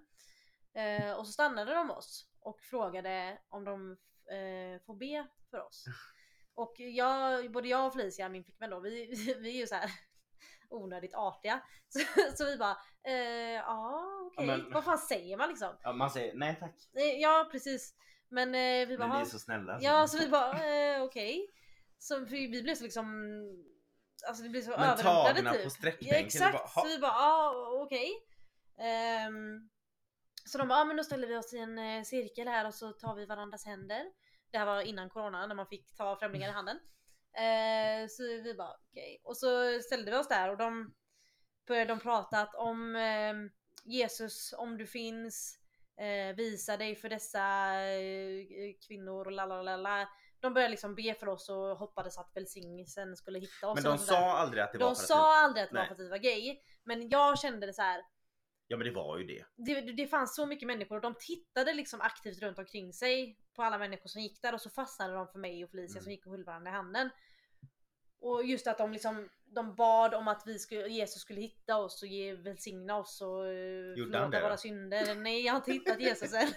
Eh, 0.79 1.12
och 1.12 1.27
så 1.27 1.33
stannade 1.33 1.75
de 1.75 1.91
oss 1.91 2.29
och 2.41 2.61
frågade 2.61 3.38
om 3.49 3.64
de 3.64 3.91
eh, 4.31 4.81
får 4.87 4.95
be 4.97 5.27
för 5.51 5.61
oss. 5.67 5.85
Och 6.55 6.75
jag, 6.79 7.53
både 7.53 7.69
jag 7.69 7.87
och 7.87 7.93
Felicia, 7.93 8.29
min 8.29 8.45
flickvän 8.45 8.71
då, 8.71 8.81
vi, 8.81 9.07
vi 9.41 9.49
är 9.57 9.61
ju 9.61 9.67
så 9.67 9.75
här 9.75 9.91
onödigt 10.71 11.14
artiga. 11.14 11.61
Så, 11.88 11.99
så 12.37 12.45
vi 12.45 12.57
bara, 12.57 12.77
eh, 13.05 13.14
ja 13.55 14.05
okej, 14.27 14.47
Ja, 14.47 14.57
men- 14.57 14.71
vad 14.73 14.85
fan 14.85 14.99
säger 14.99 15.37
man 15.37 15.49
liksom? 15.49 15.77
Ja, 15.83 15.93
man 15.93 16.11
säger 16.11 16.35
nej 16.35 16.57
tack. 16.61 16.75
Eh, 16.95 17.21
Ja 17.21 17.49
precis. 17.53 17.95
Men 18.29 18.55
eh, 18.55 18.88
vi 18.88 18.99
bara, 18.99 19.09
Men 19.09 19.17
ni 19.17 19.21
är 19.23 19.27
"Ja." 19.27 19.31
så 19.31 19.38
snälla. 19.38 19.79
ja 19.81 20.07
så 20.09 20.19
vi 20.19 20.29
bara, 20.29 20.67
eh, 20.95 21.03
okej. 21.03 21.47
Så 21.99 22.14
för 22.14 22.27
vi 22.27 22.62
blev 22.62 22.75
så 22.75 22.85
liksom, 22.85 23.07
alltså 24.29 24.43
det 24.43 24.49
blev 24.49 24.62
så 24.62 24.71
Men 24.71 24.81
överrumplade 24.81 25.35
typ. 25.41 25.45
på 25.62 25.67
Ja, 25.67 25.71
sträckbänken. 25.71 26.27
exakt, 26.27 26.53
Bara, 26.75 26.83
så 26.83 26.88
vi 26.88 26.99
bara 26.99 27.12
ah, 27.12 27.53
okej. 27.85 28.11
Ehm, 28.79 29.69
så 30.48 30.58
de 30.58 30.68
bara, 30.68 30.78
ah, 30.78 30.84
men 30.84 30.96
då 30.96 31.04
ställer 31.04 31.26
vi 31.26 31.37
oss 31.37 31.54
i 31.54 31.58
en 31.58 31.78
eh, 31.78 32.02
cirkel 32.02 32.48
här 32.48 32.66
och 32.66 32.74
så 32.74 32.92
tar 32.92 33.14
vi 33.14 33.26
varandras 33.26 33.66
händer. 33.66 34.04
Det 34.50 34.58
här 34.58 34.66
var 34.66 34.80
innan 34.80 35.11
corona 35.11 35.46
när 35.46 35.54
man 35.54 35.66
fick 35.66 35.96
ta 35.96 36.16
främlingar 36.16 36.48
i 36.48 36.52
handen. 36.52 36.78
Eh, 37.28 38.06
så 38.08 38.22
vi 38.22 38.54
bara 38.54 38.74
okej. 38.90 39.20
Och 39.24 39.37
så 39.37 39.80
ställde 39.80 40.11
vi 40.11 40.16
oss 40.16 40.28
där 40.28 40.50
och 40.50 40.56
de 40.56 40.94
började 41.66 41.92
de 41.92 42.00
prata 42.00 42.40
att 42.40 42.54
om 42.54 42.96
eh, 42.96 43.34
Jesus, 43.84 44.52
om 44.52 44.78
du 44.78 44.87
finns, 44.87 45.58
eh, 46.00 46.37
visa 46.37 46.76
dig 46.76 46.96
för 46.96 47.08
dessa 47.08 47.74
eh, 47.82 48.74
kvinnor 48.87 49.26
och 49.26 49.32
la 49.32 49.46
la 49.46 49.62
la 49.62 49.76
la. 49.76 50.08
De 50.40 50.54
började 50.54 50.70
liksom 50.70 50.94
be 50.94 51.14
för 51.14 51.28
oss 51.28 51.48
och 51.48 51.78
hoppades 51.78 52.18
att 52.18 52.30
välsignelsen 52.34 53.16
skulle 53.16 53.38
hitta 53.38 53.68
oss. 53.68 53.74
Men 53.74 53.84
de 53.84 53.98
sa 53.98 54.38
aldrig 54.38 54.62
att 54.62 54.72
det 54.72 54.78
var 54.78 54.87
De 54.87 54.96
för 54.96 55.02
att 55.02 55.08
sa 55.08 55.44
aldrig 55.44 55.64
att 55.64 55.70
det 55.70 55.76
var 55.76 55.84
för 55.84 55.94
att 55.94 56.00
vi 56.00 56.08
var 56.08 56.18
gay. 56.18 56.58
Men 56.84 57.08
jag 57.08 57.38
kände 57.38 57.66
det 57.66 57.72
så 57.72 57.82
här. 57.82 58.02
Ja 58.70 58.76
men 58.76 58.85
det 58.87 58.90
var 58.92 59.18
ju 59.18 59.24
det. 59.24 59.44
Det, 59.57 59.81
det 59.81 60.07
fanns 60.07 60.35
så 60.35 60.46
mycket 60.46 60.66
människor 60.66 60.96
och 60.96 61.02
de 61.02 61.14
tittade 61.20 61.74
liksom 61.74 62.00
aktivt 62.00 62.42
runt 62.42 62.59
omkring 62.59 62.92
sig 62.92 63.38
på 63.54 63.62
alla 63.62 63.78
människor 63.78 64.09
som 64.09 64.22
gick 64.22 64.42
där 64.42 64.54
och 64.54 64.61
så 64.61 64.70
fastnade 64.70 65.14
de 65.14 65.28
för 65.28 65.38
mig 65.38 65.64
och 65.64 65.70
Felicia 65.70 65.92
Mm. 65.92 66.02
som 66.02 66.12
gick 66.12 66.26
och 66.26 66.33
höll 66.33 66.44
varandra 66.44 66.70
i 66.70 66.74
handen. 66.74 67.11
Och 68.20 68.44
just 68.44 68.66
att 68.66 68.78
de 68.78 68.92
liksom 68.92 69.28
de 69.54 69.74
bad 69.74 70.14
om 70.14 70.28
att 70.28 70.42
vi 70.46 70.58
skulle, 70.58 70.88
Jesus 70.88 71.22
skulle 71.22 71.40
hitta 71.40 71.76
oss 71.76 72.02
och 72.02 72.08
ge, 72.08 72.34
välsigna 72.34 72.96
oss 72.96 73.20
och 73.22 73.46
eh, 73.46 73.94
förlåta 73.96 74.40
våra 74.42 74.56
synder. 74.56 75.14
Nej 75.14 75.44
jag 75.44 75.52
har 75.52 75.58
inte 75.58 75.72
hittat 75.72 76.00
Jesus 76.00 76.34
än. 76.34 76.48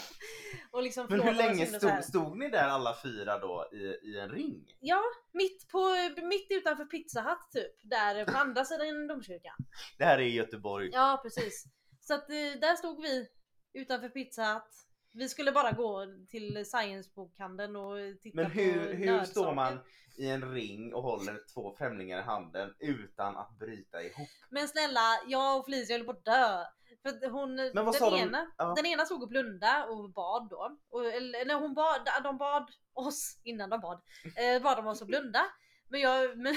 och 0.70 0.82
liksom 0.82 1.06
Men 1.10 1.20
hur 1.20 1.34
länge 1.34 1.66
stod, 1.66 2.04
stod 2.04 2.38
ni 2.38 2.50
där 2.50 2.68
alla 2.68 2.96
fyra 3.02 3.38
då 3.38 3.68
i, 3.72 4.10
i 4.10 4.18
en 4.18 4.28
ring? 4.28 4.76
Ja, 4.80 5.02
mitt, 5.32 5.68
på, 5.68 5.96
mitt 6.22 6.46
utanför 6.50 6.84
Pizza 6.84 7.20
Hut 7.20 7.62
typ. 7.62 7.72
Där 7.82 8.24
på 8.24 8.32
andra 8.38 8.64
sidan 8.64 9.06
domkyrkan. 9.06 9.56
Det 9.98 10.04
här 10.04 10.18
är 10.18 10.22
i 10.22 10.34
Göteborg. 10.34 10.90
Ja 10.92 11.20
precis. 11.22 11.64
Så 12.00 12.14
att 12.14 12.30
eh, 12.30 12.60
där 12.60 12.76
stod 12.76 13.02
vi 13.02 13.28
utanför 13.72 14.08
Pizza 14.08 14.54
Hut. 14.54 14.86
Vi 15.16 15.28
skulle 15.28 15.52
bara 15.52 15.72
gå 15.72 16.06
till 16.28 16.66
Science-bokhandeln 16.66 17.76
och 17.76 18.20
titta 18.20 18.36
Men 18.36 18.50
hur, 18.50 18.72
på 18.72 18.96
hur 18.96 19.06
nödsaker. 19.06 19.30
står 19.30 19.54
man 19.54 19.78
i 20.18 20.28
en 20.28 20.52
ring 20.52 20.94
och 20.94 21.02
håller 21.02 21.40
två 21.54 21.74
främlingar 21.78 22.18
i 22.18 22.22
handen 22.22 22.74
utan 22.78 23.36
att 23.36 23.58
bryta 23.58 24.02
ihop? 24.02 24.28
Men 24.50 24.68
snälla, 24.68 25.00
jag 25.26 25.58
och 25.58 25.64
Felicia 25.64 25.96
höll 25.96 26.06
på 26.06 26.12
att 26.12 26.24
dö. 26.24 26.64
För 27.02 27.30
hon, 27.30 27.56
den, 27.56 27.92
sa 27.92 28.10
de? 28.10 28.20
ena, 28.20 28.52
Ja. 28.58 28.74
den 28.76 28.86
ena 28.86 29.04
stod 29.04 29.22
och 29.22 29.28
blundade 29.28 29.84
och 29.84 30.10
bad 30.12 30.48
då. 30.50 30.78
Och, 30.88 31.06
eller 31.06 31.44
när 31.44 31.54
hon 31.54 31.74
bad, 31.74 32.08
de 32.22 32.38
bad 32.38 32.70
oss 32.92 33.40
innan 33.44 33.70
de 33.70 33.80
bad. 33.80 34.02
Eh, 34.36 34.62
bad 34.62 34.78
de 34.78 34.86
oss 34.86 35.02
att 35.02 35.08
blunda. 35.08 35.44
Men 35.88 36.00
jag, 36.00 36.38
men, 36.38 36.54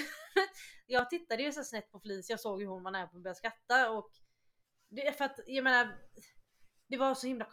jag 0.88 1.10
tittade 1.10 1.44
ju 1.44 1.52
så 1.52 1.64
snett 1.64 1.92
på 1.92 2.00
Felicia 2.00 2.34
och 2.34 2.40
såg 2.40 2.62
hur 2.62 2.68
hon 2.68 2.84
var 2.84 2.92
nära 2.92 3.08
på 3.08 3.18
att 3.18 3.24
börja 3.24 3.36
skratta. 3.36 3.92
Och 3.92 4.12
det 4.90 5.18
för 5.18 5.26
att 5.26 5.40
jag 5.48 5.64
menar, 5.64 5.98
det 6.88 6.98
var 6.98 7.16
så 7.16 7.28
himla 7.28 7.48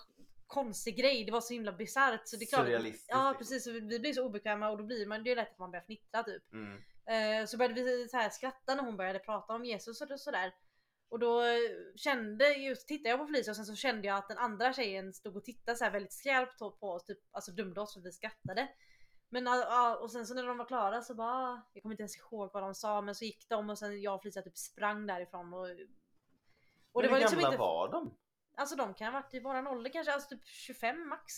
konstig 0.46 0.96
grej. 0.96 1.24
Det 1.24 1.32
var 1.32 1.40
så 1.40 1.52
himla 1.52 1.72
bisarrt. 1.72 2.28
Så 2.28 2.36
det 2.36 2.44
är 2.44 2.46
klart, 2.46 2.66
Surrealistiskt, 2.66 3.08
Ja 3.10 3.28
liksom. 3.30 3.38
precis, 3.38 3.64
så 3.64 3.70
vi 3.70 4.00
blir 4.00 4.12
så 4.12 4.24
obekväma 4.24 4.70
och 4.70 4.78
då 4.78 4.84
blir 4.84 5.06
man, 5.06 5.24
det 5.24 5.30
är 5.30 5.36
lätt 5.36 5.52
att 5.52 5.58
man 5.58 5.70
börjar 5.70 5.84
fnittra 5.84 6.22
typ. 6.22 6.52
Mm. 6.52 6.82
Eh, 7.06 7.46
så 7.46 7.56
började 7.56 7.82
vi 7.82 8.08
så 8.08 8.16
här 8.16 8.30
skratta 8.30 8.74
när 8.74 8.82
hon 8.82 8.96
började 8.96 9.18
prata 9.18 9.54
om 9.54 9.64
Jesus 9.64 10.00
och 10.00 10.20
sådär. 10.20 10.54
Och 11.08 11.18
då 11.18 11.42
eh, 11.42 11.58
kände, 11.96 12.48
just 12.48 12.88
tittade 12.88 13.08
jag 13.08 13.18
på 13.18 13.26
Felicia 13.26 13.50
och 13.50 13.56
sen 13.56 13.66
så 13.66 13.74
kände 13.74 14.08
jag 14.08 14.16
att 14.16 14.28
den 14.28 14.38
andra 14.38 14.72
tjejen 14.72 15.14
stod 15.14 15.36
och 15.36 15.44
tittade 15.44 15.78
så 15.78 15.84
här 15.84 15.90
väldigt 15.90 16.12
skarpt 16.12 16.58
på 16.58 16.90
oss, 16.90 17.04
typ, 17.04 17.18
alltså 17.30 17.52
dömde 17.52 17.80
oss 17.80 17.94
för 17.94 18.00
vi 18.00 18.12
skrattade. 18.12 18.68
Men 19.28 19.48
och 20.00 20.12
sen 20.12 20.26
så 20.26 20.34
när 20.34 20.46
de 20.46 20.58
var 20.58 20.64
klara 20.64 21.02
så 21.02 21.14
bara, 21.14 21.62
jag 21.72 21.82
kommer 21.82 21.92
inte 21.92 22.02
ens 22.02 22.16
ihåg 22.16 22.50
vad 22.52 22.62
de 22.62 22.74
sa 22.74 23.00
men 23.00 23.14
så 23.14 23.24
gick 23.24 23.48
de 23.48 23.70
och 23.70 23.78
sen 23.78 24.02
jag 24.02 24.14
och 24.14 24.22
Felicia 24.22 24.42
typ 24.42 24.56
sprang 24.56 25.06
därifrån 25.06 25.54
och 25.54 25.68
och 26.96 27.02
hur 27.02 27.18
liksom 27.18 27.38
gamla 27.38 27.58
var 27.58 27.88
de? 27.88 28.14
Alltså 28.58 28.76
de 28.76 28.94
kan 28.94 29.12
ha 29.12 29.20
varit 29.20 29.34
i 29.34 29.40
våran 29.40 29.66
ålder 29.66 29.90
kanske, 29.90 30.12
alltså 30.12 30.28
typ 30.28 30.46
25 30.46 31.08
max. 31.08 31.32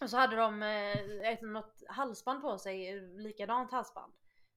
Och 0.00 0.10
så 0.10 0.16
hade 0.16 0.36
de 0.36 0.62
eh, 0.62 1.30
ett, 1.32 1.42
något 1.42 1.82
halsband 1.88 2.42
på 2.42 2.58
sig, 2.58 3.00
likadant 3.00 3.70
halsband. 3.72 4.12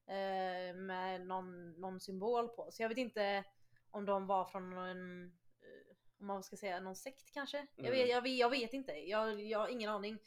Eh, 0.06 0.74
med 0.74 1.26
någon, 1.26 1.72
någon 1.80 2.00
symbol 2.00 2.48
på. 2.48 2.70
Så 2.70 2.82
jag 2.82 2.88
vet 2.88 2.98
inte 2.98 3.44
om 3.90 4.04
de 4.04 4.26
var 4.26 4.44
från 4.44 4.72
en, 4.72 5.24
eh, 5.60 5.96
om 6.20 6.26
man 6.26 6.42
ska 6.42 6.56
säga 6.56 6.80
någon 6.80 6.96
sekt 6.96 7.32
kanske. 7.34 7.66
Jag, 7.76 7.86
Mm. 7.86 7.98
vet, 7.98 8.08
jag, 8.08 8.22
vet, 8.22 8.38
jag 8.38 8.50
vet 8.50 8.72
inte, 8.72 8.92
jag, 8.92 9.40
jag 9.40 9.58
har 9.58 9.68
ingen 9.68 9.90
aning. 9.90 10.18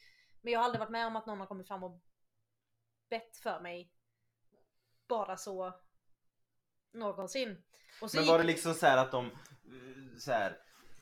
Men 0.42 0.54
jag 0.54 0.60
har 0.60 0.66
aldrig 0.66 0.80
varit 0.80 0.90
med 0.92 1.08
om 1.08 1.16
att 1.16 1.26
någon 1.26 1.40
har 1.40 1.48
kommit 1.48 1.68
fram 1.68 1.84
och 1.84 2.02
bett 3.10 3.38
för 3.38 3.60
mig. 3.60 3.92
Bara 5.08 5.38
så 5.38 5.74
någonsin. 6.94 7.58
Och 8.02 8.12
så 8.12 8.18
Men 8.18 8.24
gick- 8.24 8.32
var 8.32 8.38
det 8.40 8.44
liksom 8.46 8.74
så 8.74 8.86
här 8.86 8.98
att 8.98 9.12
de 9.12 9.26
eh, 9.26 10.18
så 10.20 10.32
här, 10.32 10.58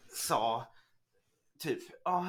sa 0.08 0.68
typ 1.60 1.80
ja 2.04 2.20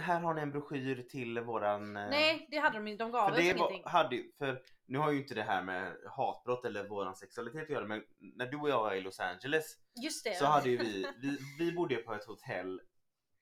här 0.00 0.20
har 0.20 0.34
ni 0.34 0.40
en 0.42 0.50
broschyr 0.50 1.02
till 1.02 1.40
våran 1.40 1.96
eh, 1.96 2.10
Nej 2.10 2.48
det 2.50 2.58
hade 2.58 2.78
de 2.78 2.86
inte, 2.88 3.04
de 3.04 3.10
gav 3.12 3.24
För 3.24 3.30
oss 3.32 3.36
det 3.36 3.42
ingenting. 3.44 3.82
var, 3.84 3.90
hade, 3.90 4.22
för 4.38 4.62
nu 4.86 4.98
har 4.98 5.10
ju 5.12 5.18
inte 5.22 5.34
det 5.34 5.42
här 5.42 5.62
med 5.62 5.96
hatbrott 6.06 6.64
eller 6.64 6.88
våran 6.88 7.14
sexualitet 7.16 7.62
att 7.62 7.70
göra 7.70 7.84
men 7.86 8.02
när 8.18 8.46
du 8.46 8.56
och 8.56 8.68
jag 8.68 8.78
var 8.82 8.94
i 8.94 9.00
Los 9.00 9.20
Angeles 9.20 9.76
Just 10.02 10.24
det. 10.24 10.34
så 10.38 10.44
hade 10.46 10.70
ju 10.70 10.76
vi, 10.78 11.06
vi, 11.20 11.38
vi 11.58 11.72
bodde 11.72 11.96
på 11.96 12.14
ett 12.14 12.24
hotell 12.24 12.80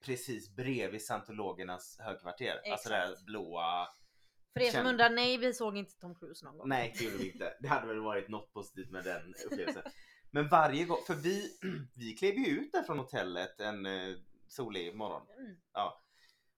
precis 0.05 0.51
bredvid 0.57 1.03
scientologernas 1.03 1.99
högkvarter. 2.01 2.61
Alltså 2.73 2.89
det 2.89 2.95
här 2.95 3.05
Exakt. 3.11 3.25
blåa. 3.27 3.89
För 4.59 4.65
er 4.67 4.71
som 4.71 4.79
Känn- 4.81 4.87
undrar, 4.87 5.11
nej 5.11 5.37
vi 5.39 5.55
såg 5.55 5.77
inte 5.77 5.95
Tom 6.01 6.15
Cruise 6.15 6.45
någon 6.45 6.59
gång. 6.59 6.69
Nej 6.69 6.95
det 6.99 7.05
gjorde 7.05 7.17
vi 7.17 7.31
inte. 7.33 7.55
Det 7.61 7.69
hade 7.69 7.87
väl 7.87 8.01
varit 8.01 8.29
något 8.29 8.53
positivt 8.53 8.91
med 8.91 9.05
den 9.05 9.35
upplevelsen. 9.47 9.83
Men 10.31 10.49
varje 10.49 10.85
gång, 10.85 10.99
för 11.07 11.15
vi, 11.15 11.59
vi 11.95 12.13
klev 12.13 12.35
ju 12.35 12.47
ut 12.47 12.73
där 12.73 12.83
från 12.83 12.99
hotellet 12.99 13.61
en 13.61 13.87
eh, 13.87 14.17
solig 14.49 14.97
morgon. 14.97 15.23
Mm. 15.39 15.57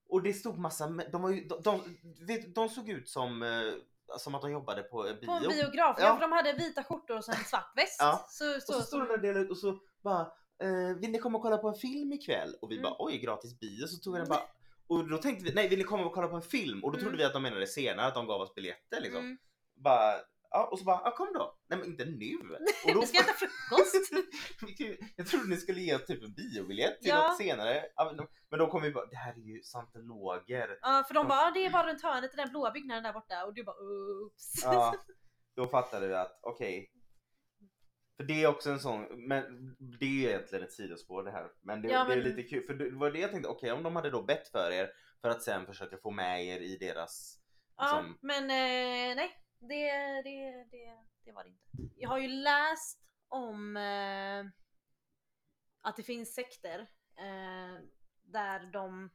Och 0.08 0.22
det 0.22 0.32
stod 0.32 0.58
massa, 0.58 0.86
de, 1.12 1.22
var 1.22 1.30
ju, 1.30 1.44
de, 1.44 1.62
de, 1.62 1.98
vet, 2.26 2.54
de 2.54 2.68
såg 2.68 2.88
ut 2.88 3.08
som, 3.08 3.42
eh, 3.42 3.72
som 4.18 4.34
att 4.34 4.42
de 4.42 4.50
jobbade 4.50 4.82
på 4.82 5.02
bio. 5.02 5.26
På 5.26 5.32
en 5.32 5.42
biograf, 5.42 5.96
ja. 5.98 6.04
Ja. 6.06 6.14
för 6.14 6.20
de 6.20 6.32
hade 6.32 6.52
vita 6.52 6.84
skjortor 6.84 7.16
och 7.16 7.24
sen 7.24 7.34
en 7.38 7.44
svart 7.44 7.72
väst. 7.76 7.96
Ja. 7.98 8.26
Så, 8.28 8.56
Och 8.56 8.62
så, 8.62 8.72
så 8.72 8.82
stod 8.82 9.00
de 9.00 9.06
där 9.06 9.14
och 9.14 9.20
delade 9.20 9.40
ut 9.44 9.50
och 9.50 9.58
så 9.58 9.78
bara, 10.02 10.20
eh, 10.62 10.96
vill 11.00 11.10
ni 11.10 11.18
komma 11.18 11.38
och 11.38 11.42
kolla 11.44 11.58
på 11.58 11.68
en 11.68 11.74
film 11.74 12.12
ikväll? 12.12 12.54
Och 12.60 12.70
vi 12.70 12.74
Mm. 12.74 12.82
bara, 12.82 12.96
oj 12.98 13.18
gratis 13.18 13.60
bio. 13.60 13.86
Så 13.86 13.98
tog 13.98 14.12
vi 14.14 14.18
den 14.20 14.28
bara, 14.28 14.42
och 14.90 15.08
då 15.08 15.18
tänkte 15.18 15.44
vi, 15.44 15.54
nej 15.54 15.68
vill 15.68 15.78
ni 15.78 15.84
komma 15.84 16.04
och 16.06 16.12
kolla 16.14 16.28
på 16.28 16.36
en 16.36 16.42
film? 16.42 16.84
Och 16.84 16.90
då 16.92 16.96
Mm. 16.98 17.02
trodde 17.04 17.16
vi 17.18 17.24
att 17.24 17.32
de 17.32 17.42
menade 17.42 17.66
senare, 17.66 18.06
att 18.06 18.14
de 18.14 18.26
gav 18.26 18.40
oss 18.40 18.54
biljetter 18.54 19.00
liksom. 19.00 19.20
Mm. 19.24 19.38
Bara, 19.84 20.14
ja, 20.50 20.68
och 20.72 20.78
så 20.78 20.84
bara, 20.84 21.00
ja 21.04 21.10
kom 21.16 21.32
då. 21.34 21.58
Nej 21.68 21.78
men 21.78 21.88
inte 21.88 22.04
nu. 22.04 22.36
Och 22.86 22.94
då, 22.94 23.00
Vi 23.00 23.06
ska 23.06 23.18
äta 23.18 23.32
frukost. 23.32 24.12
Vi 24.78 24.98
jag 25.16 25.26
trodde 25.26 25.48
ni 25.48 25.56
skulle 25.56 25.80
ge 25.80 25.94
oss 25.96 26.06
typ 26.06 26.22
en 26.24 26.34
biobiljett 26.34 27.00
till 27.00 27.08
Ja. 27.08 27.28
något 27.28 27.36
senare. 27.38 27.84
Men 27.96 28.16
de- 28.16 28.58
de 28.58 28.70
kom 28.70 28.84
ju 28.84 28.92
bara, 28.92 29.06
det 29.06 29.16
här 29.16 29.32
är 29.32 29.38
ju 29.56 29.62
scientologer. 29.62 30.78
Ja 30.82 31.04
för 31.08 31.14
de 31.14 31.28
bara, 31.28 31.38
"Ah, 31.38 31.50
det 31.50 31.66
är 31.66 31.70
bara 31.70 31.86
runt 31.88 32.02
hörnet 32.02 32.34
i 32.34 32.36
den 32.36 32.50
blåa 32.50 32.70
byggnaden 32.70 33.02
där 33.02 33.12
borta. 33.12 33.44
Och 33.44 33.54
du 33.54 33.64
bara, 33.64 33.76
oops. 33.76 34.62
Ja, 34.64 34.94
då 35.56 35.66
fattade 35.66 36.08
vi 36.08 36.14
att 36.14 36.38
okej. 36.42 36.90
För 38.20 38.24
det 38.26 38.42
är 38.42 38.46
också 38.46 38.70
en 38.70 38.80
sån, 38.80 39.26
men 39.28 39.76
det 39.78 40.04
är 40.06 40.10
ju 40.10 40.28
egentligen 40.28 40.64
ett 40.64 40.72
sidospår 40.72 41.22
det 41.24 41.30
här. 41.30 41.50
Men 41.60 41.82
det, 41.82 41.88
Ja, 41.88 42.04
det 42.04 42.12
är 42.12 42.16
men- 42.16 42.24
lite 42.24 42.42
kul, 42.42 42.66
för 42.66 42.74
det 42.74 42.90
var 42.90 43.10
det 43.10 43.18
jag 43.18 43.30
tänkte, 43.30 43.48
okej 43.48 43.72
om 43.72 43.82
de 43.82 43.96
hade 43.96 44.10
då 44.10 44.22
bett 44.22 44.48
för 44.48 44.70
er 44.72 44.90
för 45.20 45.28
att 45.28 45.42
sen 45.42 45.66
försöka 45.66 45.96
få 45.98 46.10
med 46.10 46.44
er 46.44 46.60
i 46.60 46.76
deras, 46.76 47.40
Ja, 47.76 47.84
liksom, 47.84 48.18
men 48.20 48.42
eh, 48.44 49.16
nej. 49.16 49.36
Det, 49.60 49.92
det, 50.22 50.64
det, 50.70 50.96
det 51.24 51.32
var 51.32 51.44
det 51.44 51.48
inte. 51.50 51.94
Jag 51.96 52.08
har 52.08 52.18
ju 52.18 52.28
läst 52.28 53.00
om 53.28 53.76
eh, 53.76 54.44
att 55.82 55.96
det 55.96 56.02
finns 56.02 56.34
sekter 56.34 56.80
eh, 57.18 57.82
där 58.22 58.72
de 58.72 59.10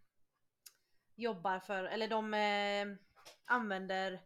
jobbar 1.16 1.60
för, 1.60 1.84
eller 1.84 2.08
de 2.08 2.34
eh, 2.34 2.98
använder 3.46 4.22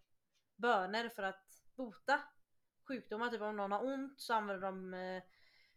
böner 0.58 1.10
för 1.10 1.24
att 1.24 1.46
bota 1.78 2.20
sjukdomar. 2.90 3.30
Typ 3.30 3.42
om 3.42 3.56
någon 3.56 3.72
har 3.72 3.86
ont 3.86 4.22
så 4.22 4.34
använder 4.34 4.68
de, 4.68 4.94
eh, 4.94 5.24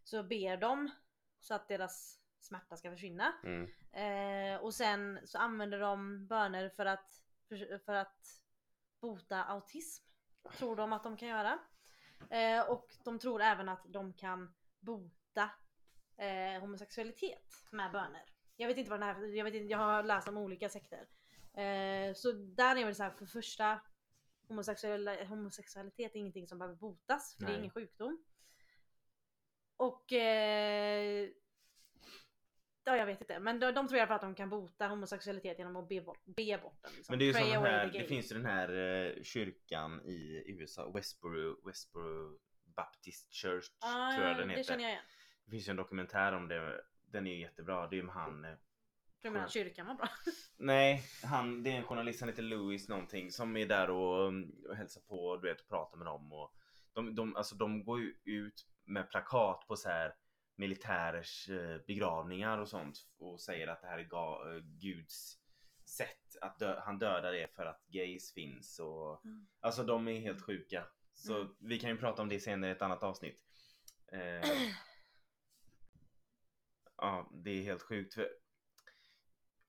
så 0.04 0.22
ber 0.22 0.56
de 0.56 0.90
så 1.40 1.54
att 1.54 1.68
deras 1.68 2.18
smärta 2.40 2.76
ska 2.76 2.90
försvinna. 2.90 3.32
mm. 3.44 3.70
Eh, 3.92 4.60
och 4.60 4.74
sen 4.74 5.20
så 5.24 5.38
använder 5.38 5.80
de 5.80 6.26
böner 6.26 6.68
för 6.68 6.86
att, 6.86 7.22
för, 7.48 7.78
för 7.78 7.94
att 7.94 8.42
bota 9.00 9.44
autism. 9.44 10.04
Tror 10.58 10.76
de 10.76 10.92
att 10.92 11.02
de 11.04 11.16
kan 11.16 11.28
göra. 11.28 11.58
Eh, 12.30 12.70
och 12.70 12.86
de 13.04 13.18
tror 13.18 13.42
även 13.42 13.68
att 13.68 13.84
de 13.84 14.12
kan 14.12 14.54
bota 14.80 15.50
eh, 16.16 16.60
homosexualitet 16.60 17.54
med 17.70 17.92
böner. 17.92 18.24
Jag 18.56 18.68
vet 18.68 18.76
inte 18.76 18.90
vad 18.90 19.00
den 19.00 19.08
här, 19.08 19.36
jag, 19.36 19.44
vet 19.44 19.54
inte, 19.54 19.70
jag 19.72 19.78
har 19.78 20.02
läst 20.02 20.28
om 20.28 20.36
olika 20.36 20.68
sekter. 20.68 21.08
Eh, 21.54 22.14
så 22.14 22.32
där 22.32 22.76
är 22.76 22.84
väl 22.84 22.94
så 22.94 23.02
här 23.02 23.10
för 23.10 23.26
första 23.26 23.80
homosexualitet 25.28 26.14
är 26.14 26.18
ingenting 26.18 26.48
som 26.48 26.58
behöver 26.58 26.76
botas, 26.76 27.34
för 27.34 27.40
det 27.40 27.46
är 27.46 27.50
Nej. 27.52 27.58
ingen 27.58 27.70
sjukdom. 27.70 28.24
Och 29.76 30.12
eh, 30.12 31.28
Ja 32.84 32.96
jag 32.96 33.06
vet 33.06 33.20
inte 33.20 33.38
men 33.40 33.60
de, 33.60 33.72
de 33.72 33.88
tror 33.88 33.98
i 33.98 34.00
alla 34.00 34.08
fall 34.08 34.14
att 34.14 34.22
de 34.22 34.34
kan 34.34 34.50
bota 34.50 34.86
homosexualitet 34.88 35.58
genom 35.58 35.76
att 35.76 35.88
be 35.88 36.00
bort, 36.00 36.24
be 36.24 36.58
bort 36.62 36.78
den. 36.82 36.92
Liksom. 36.96 37.12
Men 37.12 37.18
det 37.18 37.24
är 37.24 37.46
ju 37.46 37.54
away 37.54 37.70
här, 37.70 37.90
det 37.92 38.04
finns 38.04 38.32
ju 38.32 38.36
den 38.36 38.46
här 38.46 38.68
eh, 38.68 39.22
kyrkan 39.22 40.00
i 40.04 40.42
USA, 40.46 40.90
Westboro, 40.90 41.66
Westboro 41.66 42.38
Baptist 42.64 43.32
Church 43.32 43.66
ah, 43.80 44.14
tror 44.14 44.26
jag 44.28 44.36
den 44.36 44.48
Det 44.48 44.54
heter. 44.54 44.72
känner 44.72 44.84
jag 44.84 44.90
igen. 44.90 45.04
Det 45.44 45.50
finns 45.50 45.68
ju 45.68 45.70
en 45.70 45.76
dokumentär 45.76 46.32
om 46.32 46.48
det. 46.48 46.84
Den 47.06 47.26
är 47.26 47.30
ju 47.30 47.40
jättebra. 47.40 47.86
Det 47.86 47.94
är 47.96 47.98
ju 47.98 48.02
med 48.02 48.14
han. 48.14 48.46
Du 49.22 49.30
menar 49.30 49.48
kyrkan 49.48 49.86
var 49.86 49.94
bra? 49.94 50.08
Nej, 50.58 51.02
han, 51.24 51.62
det 51.62 51.70
är 51.70 51.76
en 51.76 51.84
journalist, 51.84 52.20
han 52.20 52.28
heter 52.28 52.42
Louis 52.42 52.88
någonting 52.88 53.30
som 53.30 53.56
är 53.56 53.66
där 53.66 53.90
och, 53.90 54.28
um, 54.28 54.50
och 54.68 54.76
hälsar 54.76 55.00
på 55.00 55.36
du 55.36 55.48
vet 55.48 55.60
och 55.60 55.68
pratar 55.68 55.98
med 55.98 56.06
dem 56.06 56.32
och 56.32 56.54
de, 56.92 57.14
de, 57.14 57.36
alltså, 57.36 57.54
de 57.54 57.84
går 57.84 58.00
ju 58.00 58.14
ut 58.24 58.66
med 58.84 59.10
plakat 59.10 59.64
på 59.68 59.76
så 59.76 59.88
här 59.88 60.14
militärers 60.56 61.48
eh, 61.50 61.78
begravningar 61.86 62.58
och 62.58 62.68
sånt 62.68 62.98
och 63.18 63.40
säger 63.40 63.68
att 63.68 63.80
det 63.80 63.86
här 63.86 63.98
är 63.98 64.04
ga, 64.04 64.54
eh, 64.54 64.60
Guds 64.62 65.38
sätt 65.84 66.36
att 66.40 66.58
dö, 66.58 66.80
han 66.80 66.98
dödar 66.98 67.32
det 67.32 67.54
för 67.54 67.66
att 67.66 67.84
gays 67.88 68.32
finns 68.34 68.78
och 68.78 69.24
Mm. 69.24 69.46
alltså 69.60 69.84
de 69.84 70.08
är 70.08 70.20
helt 70.20 70.42
sjuka. 70.42 70.86
Så 71.14 71.40
Mm. 71.40 71.54
vi 71.58 71.78
kan 71.78 71.90
ju 71.90 71.96
prata 71.96 72.22
om 72.22 72.28
det 72.28 72.40
senare 72.40 72.70
i 72.70 72.74
ett 72.74 72.82
annat 72.82 73.02
avsnitt. 73.02 73.40
Eh, 74.12 74.40
ja, 76.96 77.30
det 77.44 77.50
är 77.50 77.62
helt 77.62 77.82
sjukt. 77.82 78.14
För 78.14 78.28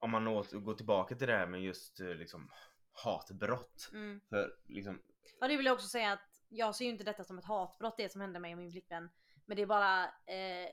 om 0.04 0.12
man 0.12 0.28
åter, 0.28 0.58
går 0.60 0.74
tillbaka 0.74 1.16
till 1.16 1.28
det 1.28 1.38
här 1.38 1.48
med 1.48 1.62
just 1.62 2.00
eh, 2.00 2.08
liksom 2.08 2.52
hatbrott. 2.94 3.90
Mm. 3.94 4.22
För 4.30 4.56
liksom, 4.68 5.02
Ja 5.40 5.48
det 5.48 5.58
vill 5.58 5.66
jag 5.66 5.74
också 5.74 5.88
säga 5.88 6.12
att 6.12 6.42
jag 6.50 6.76
ser 6.76 6.86
ju 6.86 6.92
inte 6.92 7.04
detta 7.04 7.24
som 7.24 7.38
ett 7.38 7.46
hatbrott 7.46 7.98
det 7.98 8.12
som 8.12 8.22
hände 8.22 8.40
mig 8.40 8.52
och 8.54 8.58
min 8.58 8.72
flickvän. 8.72 9.10
Men 9.46 9.56
det 9.58 9.62
är 9.64 9.66
bara 9.68 10.04
eh, 10.06 10.70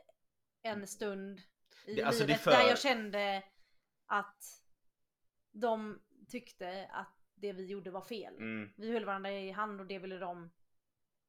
en 0.62 0.87
stund 0.87 1.40
i 1.87 1.95
Det- 1.95 2.03
alltså, 2.03 2.27
livet 2.27 2.40
för- 2.40 2.51
där 2.51 2.69
jag 2.69 2.79
kände 2.79 3.43
att 4.07 4.62
de 5.53 6.01
tyckte 6.29 6.88
att 6.93 7.16
det 7.35 7.53
vi 7.53 7.66
gjorde 7.66 7.90
var 7.90 8.01
fel. 8.03 8.37
mm, 8.37 8.73
Vi 8.77 8.93
höll 8.93 9.05
varandra 9.05 9.31
i 9.33 9.51
hand 9.51 9.81
och 9.81 9.87
det 9.87 9.99
ville 9.99 10.19
de 10.19 10.51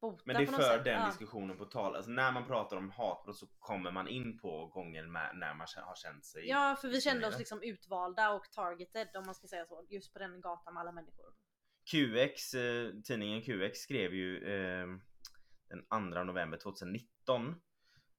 bota 0.02 0.22
men 0.26 0.36
det 0.36 0.42
är 0.42 0.46
på 0.46 0.52
något 0.52 0.60
för 0.60 0.76
sätt. 0.76 0.84
den 0.84 1.00
ja. 1.00 1.06
diskussionen 1.06 1.56
på 1.58 1.64
tal. 1.64 1.96
Alltså 1.96 2.10
när 2.10 2.32
man 2.32 2.46
pratar 2.46 2.76
om 2.76 2.90
hatbrott 2.90 3.36
så 3.36 3.46
kommer 3.58 3.90
man 3.90 4.08
in 4.08 4.38
på 4.38 4.66
gånger 4.66 5.06
med, 5.06 5.30
när 5.34 5.54
man 5.54 5.66
har 5.76 5.94
känt 5.94 6.24
sig 6.24 6.48
Ja 6.48 6.76
för 6.80 6.88
vi 6.88 7.00
kände 7.00 7.28
oss 7.28 7.38
liksom 7.38 7.62
utvalda 7.62 8.30
och 8.30 8.50
targeted 8.50 9.08
om 9.16 9.26
man 9.26 9.34
ska 9.34 9.46
säga 9.46 9.66
så. 9.66 9.86
Just 9.88 10.12
på 10.12 10.18
den 10.18 10.40
gatan 10.40 10.74
med 10.74 10.80
alla 10.80 10.92
människor. 10.92 11.26
QX, 11.90 12.54
eh, 12.54 12.90
tidningen 13.04 13.42
QX 13.42 13.78
skrev 13.78 14.14
ju 14.14 14.36
eh, 14.36 14.86
den 15.68 16.12
2 16.12 16.24
november 16.24 16.58
2019 16.58 17.54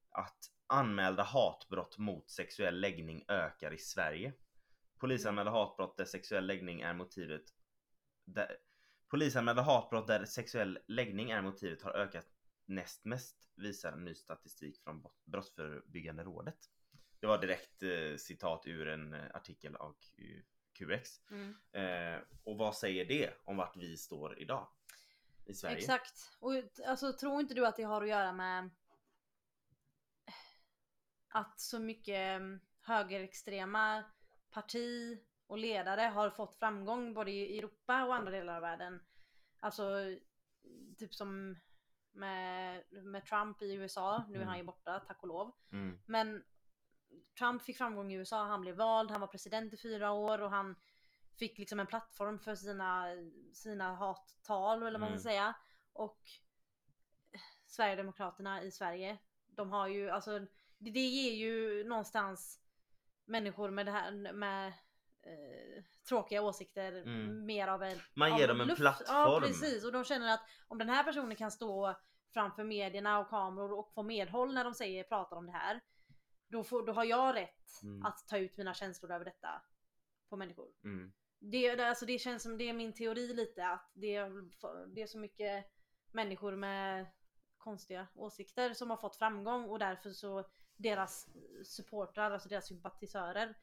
att 0.09 0.37
anmälda 0.67 1.23
hatbrott 1.23 1.97
mot 1.97 2.29
sexuell 2.29 2.79
läggning 2.79 3.25
ökar 3.27 3.73
i 3.73 3.77
Sverige. 3.77 4.33
Polisanmälda 4.99 5.51
hatbrott 5.51 5.97
där 5.97 6.05
sexuell 6.05 6.47
läggning 6.47 6.81
är 6.81 6.93
motivet 6.93 7.43
där, 8.25 8.57
Polisanmälda 9.13 9.61
hatbrott 9.61 10.07
där 10.07 10.25
sexuell 10.25 10.79
läggning 10.87 11.31
är 11.31 11.41
motivet 11.41 11.81
har 11.81 11.91
ökat 11.91 12.27
näst 12.65 13.05
mest 13.05 13.49
visar 13.55 13.91
en 13.91 14.03
ny 14.03 14.15
statistik 14.15 14.79
från 14.83 15.01
Brott- 15.01 15.21
Brottsförebyggande 15.25 16.23
rådet. 16.23 16.57
Det 17.19 17.27
var 17.27 17.37
direkt 17.37 17.83
eh, 17.83 18.17
citat 18.17 18.67
ur 18.67 18.87
en 18.87 19.13
eh, 19.13 19.35
artikel 19.35 19.75
av 19.75 19.95
Q- 19.99 20.43
QX. 20.73 21.21
Mm. 21.31 21.55
Eh, 21.71 22.21
och 22.43 22.57
vad 22.57 22.75
säger 22.75 23.05
det 23.05 23.33
om 23.43 23.57
vart 23.57 23.77
vi 23.77 23.97
står 23.97 24.39
idag? 24.39 24.67
I 25.45 25.53
Sverige? 25.53 25.77
Exakt. 25.77 26.31
Och 26.39 26.51
alltså 26.87 27.13
tror 27.13 27.39
inte 27.39 27.53
du 27.53 27.65
att 27.67 27.75
det 27.75 27.83
har 27.83 28.01
att 28.01 28.09
göra 28.09 28.33
med 28.33 28.69
att 31.27 31.59
så 31.59 31.79
mycket 31.79 32.15
mm, 32.37 32.59
högerextrema 32.81 34.03
parti 34.51 35.19
och 35.53 35.59
ledare 35.59 36.01
har 36.01 36.29
fått 36.29 36.55
framgång 36.55 37.13
både 37.13 37.31
i 37.31 37.57
Europa 37.57 38.05
och 38.05 38.15
andra 38.15 38.31
delar 38.31 38.55
av 38.55 38.61
världen. 38.61 38.99
Alltså 39.59 39.83
typ 40.97 41.13
som 41.13 41.57
med, 42.11 42.83
med 42.91 43.25
Trump 43.25 43.61
i 43.61 43.73
USA, 43.73 44.23
nu 44.29 44.41
är 44.41 44.45
han 44.45 44.57
ju 44.57 44.63
borta 44.63 44.99
tack 44.99 45.21
och 45.21 45.27
lov. 45.27 45.51
Mm. 45.71 45.99
Men 46.05 46.43
Trump 47.37 47.61
fick 47.61 47.77
framgång 47.77 48.11
i 48.11 48.15
USA, 48.15 48.43
han 48.43 48.61
blev 48.61 48.75
vald, 48.75 49.11
han 49.11 49.21
var 49.21 49.27
president 49.27 49.73
i 49.73 49.77
fyra 49.77 50.11
år 50.11 50.41
och 50.41 50.49
han 50.49 50.75
fick 51.39 51.57
liksom 51.57 51.79
en 51.79 51.87
plattform 51.87 52.39
för 52.39 52.55
sina, 52.55 53.07
sina 53.53 53.95
hattal 53.95 54.83
eller 54.83 54.99
vad 54.99 55.09
man 55.09 55.19
ska 55.19 55.29
säga. 55.29 55.53
Och 55.93 56.21
Sverigedemokraterna 57.65 58.63
i 58.63 58.71
Sverige, 58.71 59.17
de 59.47 59.71
har 59.71 59.87
ju 59.87 60.09
alltså 60.09 60.39
det, 60.77 60.91
det 60.91 60.99
ger 60.99 61.33
ju 61.33 61.83
någonstans 61.83 62.59
människor 63.25 63.69
med 63.69 63.85
det 63.85 63.91
här 63.91 64.33
med 64.33 64.73
eh, 65.23 65.83
tråkiga 66.09 66.41
åsikter 66.41 66.91
Mm. 66.91 67.45
mer 67.45 67.67
av 67.67 67.83
en 67.83 67.99
Man 68.13 68.37
ger 68.37 68.47
dem 68.47 68.61
en 68.61 68.67
luft. 68.67 68.79
plattform. 68.81 69.17
Ja 69.17 69.41
precis 69.43 69.85
och 69.85 69.91
de 69.91 70.03
känner 70.03 70.33
att 70.33 70.41
om 70.67 70.77
den 70.77 70.89
här 70.89 71.03
personen 71.03 71.35
kan 71.35 71.51
stå 71.51 71.95
framför 72.33 72.63
medierna 72.63 73.19
och 73.19 73.29
kameror 73.29 73.71
och 73.79 73.93
få 73.93 74.03
medhåll 74.03 74.53
när 74.53 74.63
de 74.63 74.73
säger 74.73 75.03
pratar 75.03 75.37
om 75.37 75.45
det 75.45 75.51
här. 75.51 75.81
Då, 76.47 76.63
får, 76.63 76.85
då 76.85 76.93
har 76.93 77.03
jag 77.03 77.35
rätt 77.35 77.83
Mm. 77.83 78.05
att 78.05 78.27
ta 78.27 78.37
ut 78.37 78.57
mina 78.57 78.73
känslor 78.73 79.11
över 79.11 79.25
detta 79.25 79.61
på 80.29 80.35
människor. 80.37 80.67
Mm. 80.83 81.13
Det, 81.39 81.75
det, 81.75 81.87
alltså 81.89 82.05
det 82.05 82.19
känns 82.19 82.43
som 82.43 82.57
det 82.57 82.69
är 82.69 82.73
min 82.73 82.93
teori 82.93 83.33
lite 83.33 83.67
att 83.67 83.91
det, 83.93 84.19
det 84.87 85.01
är 85.01 85.07
så 85.07 85.19
mycket 85.19 85.65
människor 86.11 86.55
med 86.55 87.05
konstiga 87.57 88.07
åsikter 88.15 88.73
som 88.73 88.89
har 88.89 88.97
fått 88.97 89.15
framgång 89.15 89.69
och 89.69 89.79
därför 89.79 90.09
så 90.09 90.45
deras 90.75 91.27
supportrar, 91.65 92.31
alltså 92.31 92.49
deras 92.49 92.67
sympatisörer 92.67 93.55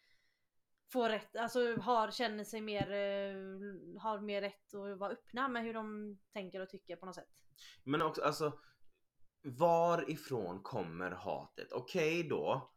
får 0.93 1.09
rätt, 1.09 1.37
alltså 1.37 1.77
har, 1.77 2.11
känner 2.11 2.45
sig 2.45 2.61
mer, 2.61 2.91
eh, 2.91 4.01
har 4.01 4.21
mer 4.21 4.41
rätt 4.41 4.75
att 4.75 4.99
vara 4.99 5.13
öppna 5.13 5.49
med 5.49 5.65
hur 5.65 5.75
de 5.75 6.19
tänker 6.33 6.61
och 6.61 6.69
tycker 6.69 6.97
på 6.97 7.07
något 7.07 7.15
sätt. 7.15 7.45
Men 7.85 8.03
också 8.03 8.23
alltså 8.23 8.53
Varifrån 9.43 10.63
kommer 10.63 11.11
hatet? 11.11 11.73
Okej 11.73 12.25
då. 12.25 12.73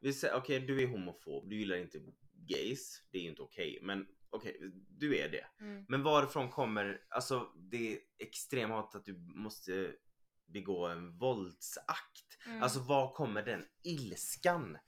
Vi 0.00 0.12
säger 0.12 0.34
okej 0.34 0.60
du 0.60 0.82
är 0.82 0.86
homofob, 0.86 1.48
du 1.48 1.56
gillar 1.56 1.76
inte 1.76 2.00
gays. 2.32 3.02
Det 3.10 3.18
är 3.18 3.22
ju 3.22 3.28
inte 3.28 3.42
okej. 3.42 3.78
Men 3.82 4.06
okej, 4.30 4.72
du 4.88 5.18
är 5.18 5.28
det. 5.28 5.46
Mm. 5.60 5.84
Men 5.88 6.02
varifrån 6.02 6.50
kommer 6.50 7.02
alltså 7.10 7.52
det 7.56 8.00
extrema 8.18 8.74
hatet 8.74 8.94
att 8.94 9.04
du 9.04 9.16
måste 9.18 9.94
begå 10.46 10.86
en 10.86 11.18
våldsakt? 11.18 12.46
Mm. 12.46 12.62
Alltså 12.62 12.80
var 12.80 13.14
kommer 13.14 13.42
den 13.42 13.64
ilskan? 13.82 14.78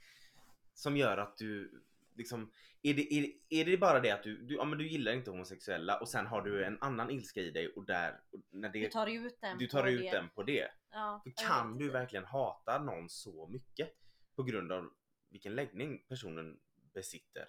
Som 0.74 0.96
gör 0.96 1.18
att 1.18 1.37
du 1.37 1.82
liksom 2.14 2.51
är 2.83 2.94
det, 2.94 3.14
är, 3.14 3.33
är 3.48 3.64
det 3.64 3.77
bara 3.77 4.01
det 4.01 4.11
att 4.11 4.22
du, 4.22 4.37
du, 4.37 4.55
ja, 4.55 4.64
men 4.64 4.79
du 4.79 4.88
gillar 4.88 5.12
inte 5.12 5.31
homosexuella 5.31 5.98
och 5.98 6.09
sen 6.09 6.27
har 6.27 6.42
du 6.42 6.64
en 6.64 6.79
annan 6.81 7.11
ilska 7.11 7.40
i 7.40 7.51
dig 7.51 7.68
och 7.68 7.87
där 7.87 8.20
och 8.31 8.40
när 8.51 8.68
det, 8.68 8.81
du 8.81 8.88
tar 8.88 9.07
ut 9.07 9.40
den 9.40 9.59
du 9.59 9.66
tar 9.66 9.83
på 9.83 9.88
ut 9.88 10.01
det. 10.01 10.11
den 10.11 10.29
på 10.29 10.42
det. 10.42 10.68
Ja, 10.90 11.20
För 11.25 11.31
kan 11.46 11.79
du 11.79 11.90
verkligen 11.90 12.25
hata 12.25 12.79
någon 12.79 13.09
så 13.09 13.46
mycket? 13.46 13.88
På 14.37 14.42
grund 14.42 14.72
av 14.72 14.90
vilken 15.29 15.55
läggning 15.55 16.05
personen 16.09 16.61
besitter. 16.94 17.48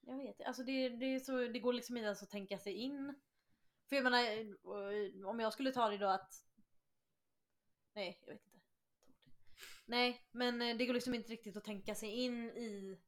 Jag 0.00 0.16
vet 0.16 0.26
inte. 0.26 0.44
alltså 0.44 0.62
det, 0.62 0.88
det, 0.88 1.20
så, 1.20 1.38
det 1.38 1.58
går 1.58 1.72
liksom 1.72 1.96
inte 1.96 2.04
ens 2.04 2.22
att 2.22 2.30
tänka 2.30 2.58
sig 2.58 2.72
in. 2.72 3.14
För 3.88 3.96
jag 3.96 4.02
menar, 4.02 4.22
eh, 4.22 5.28
om 5.28 5.40
jag 5.40 5.52
skulle 5.52 5.72
ta 5.72 5.88
det 5.88 5.98
då 5.98 6.06
att... 6.06 6.44
Nej, 7.94 8.18
jag 8.20 8.34
vet 8.34 8.46
inte. 8.46 8.58
Nej, 9.86 10.26
men 10.30 10.62
eh, 10.62 10.76
det 10.76 10.86
går 10.86 10.94
liksom 10.94 11.14
inte 11.14 11.32
riktigt 11.32 11.56
att 11.56 11.64
tänka 11.64 11.94
sig 11.94 12.10
in 12.10 12.50
i 12.50 12.98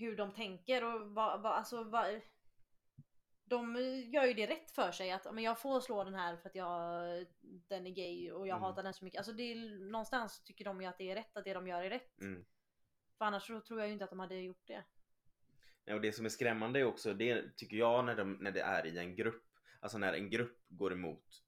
hur 0.00 0.16
de 0.16 0.32
tänker 0.32 0.84
och 0.84 1.10
vad, 1.10 1.42
vad 1.42 1.52
alltså 1.52 1.84
vad... 1.84 2.20
De 3.44 3.76
gör 4.12 4.24
ju 4.24 4.34
det 4.34 4.46
rätt 4.46 4.70
för 4.70 4.92
sig 4.92 5.10
att 5.10 5.34
men 5.34 5.44
jag 5.44 5.60
får 5.60 5.80
slå 5.80 6.04
den 6.04 6.14
här 6.14 6.36
för 6.36 6.48
att 6.48 6.54
jag, 6.54 7.26
den 7.40 7.86
är 7.86 7.90
gay 7.90 8.32
och 8.32 8.46
jag 8.46 8.56
Mm. 8.56 8.62
hatar 8.62 8.82
den 8.82 8.94
så 8.94 9.04
mycket. 9.04 9.18
Alltså 9.18 9.32
det 9.32 9.42
är, 9.42 9.90
någonstans 9.90 10.44
tycker 10.44 10.64
de 10.64 10.80
ju 10.80 10.86
att 10.86 10.98
det 10.98 11.10
är 11.10 11.14
rätt, 11.14 11.36
att 11.36 11.44
det 11.44 11.54
de 11.54 11.66
gör 11.68 11.82
är 11.82 11.90
rätt. 11.90 12.20
Mm. 12.20 12.44
För 13.18 13.24
annars 13.24 13.46
så 13.46 13.60
tror 13.60 13.80
jag 13.80 13.86
ju 13.86 13.92
inte 13.92 14.04
att 14.04 14.10
de 14.10 14.18
hade 14.20 14.40
gjort 14.40 14.66
det. 14.66 14.84
Ja, 15.84 15.94
och 15.94 16.00
det 16.00 16.12
som 16.12 16.24
är 16.24 16.28
skrämmande 16.28 16.80
är 16.80 16.84
också, 16.84 17.14
det 17.14 17.56
tycker 17.56 17.76
jag 17.76 18.04
när, 18.04 18.16
de, 18.16 18.32
när 18.32 18.50
det 18.50 18.60
är 18.60 18.86
i 18.86 18.98
en 18.98 19.16
grupp. 19.16 19.44
Alltså 19.80 19.98
när 19.98 20.12
en 20.12 20.30
grupp 20.30 20.58
går 20.68 20.92
emot 20.92 21.42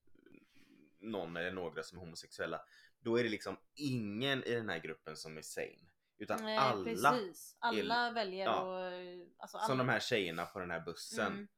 någon 0.98 1.36
eller 1.36 1.52
några 1.52 1.82
som 1.82 1.98
är 1.98 2.02
homosexuella. 2.02 2.60
Då 3.00 3.16
är 3.16 3.22
det 3.22 3.28
liksom 3.28 3.56
ingen 3.74 4.44
i 4.44 4.54
den 4.54 4.68
här 4.68 4.78
gruppen 4.78 5.16
som 5.16 5.38
är 5.38 5.42
sane. 5.42 5.91
Utan 6.22 6.42
Nej, 6.42 6.56
alla, 6.58 6.85
precis. 6.85 7.56
Alla 7.58 8.11
väljer 8.11 8.44
ja. 8.44 8.87
att... 8.88 8.92
Alltså, 9.38 9.58
som 9.58 9.64
alla- 9.72 9.85
de 9.85 9.88
här 9.88 10.00
tjejerna 10.00 10.46
på 10.46 10.58
den 10.58 10.70
här 10.70 10.80
bussen. 10.80 11.32
Mm. 11.32 11.48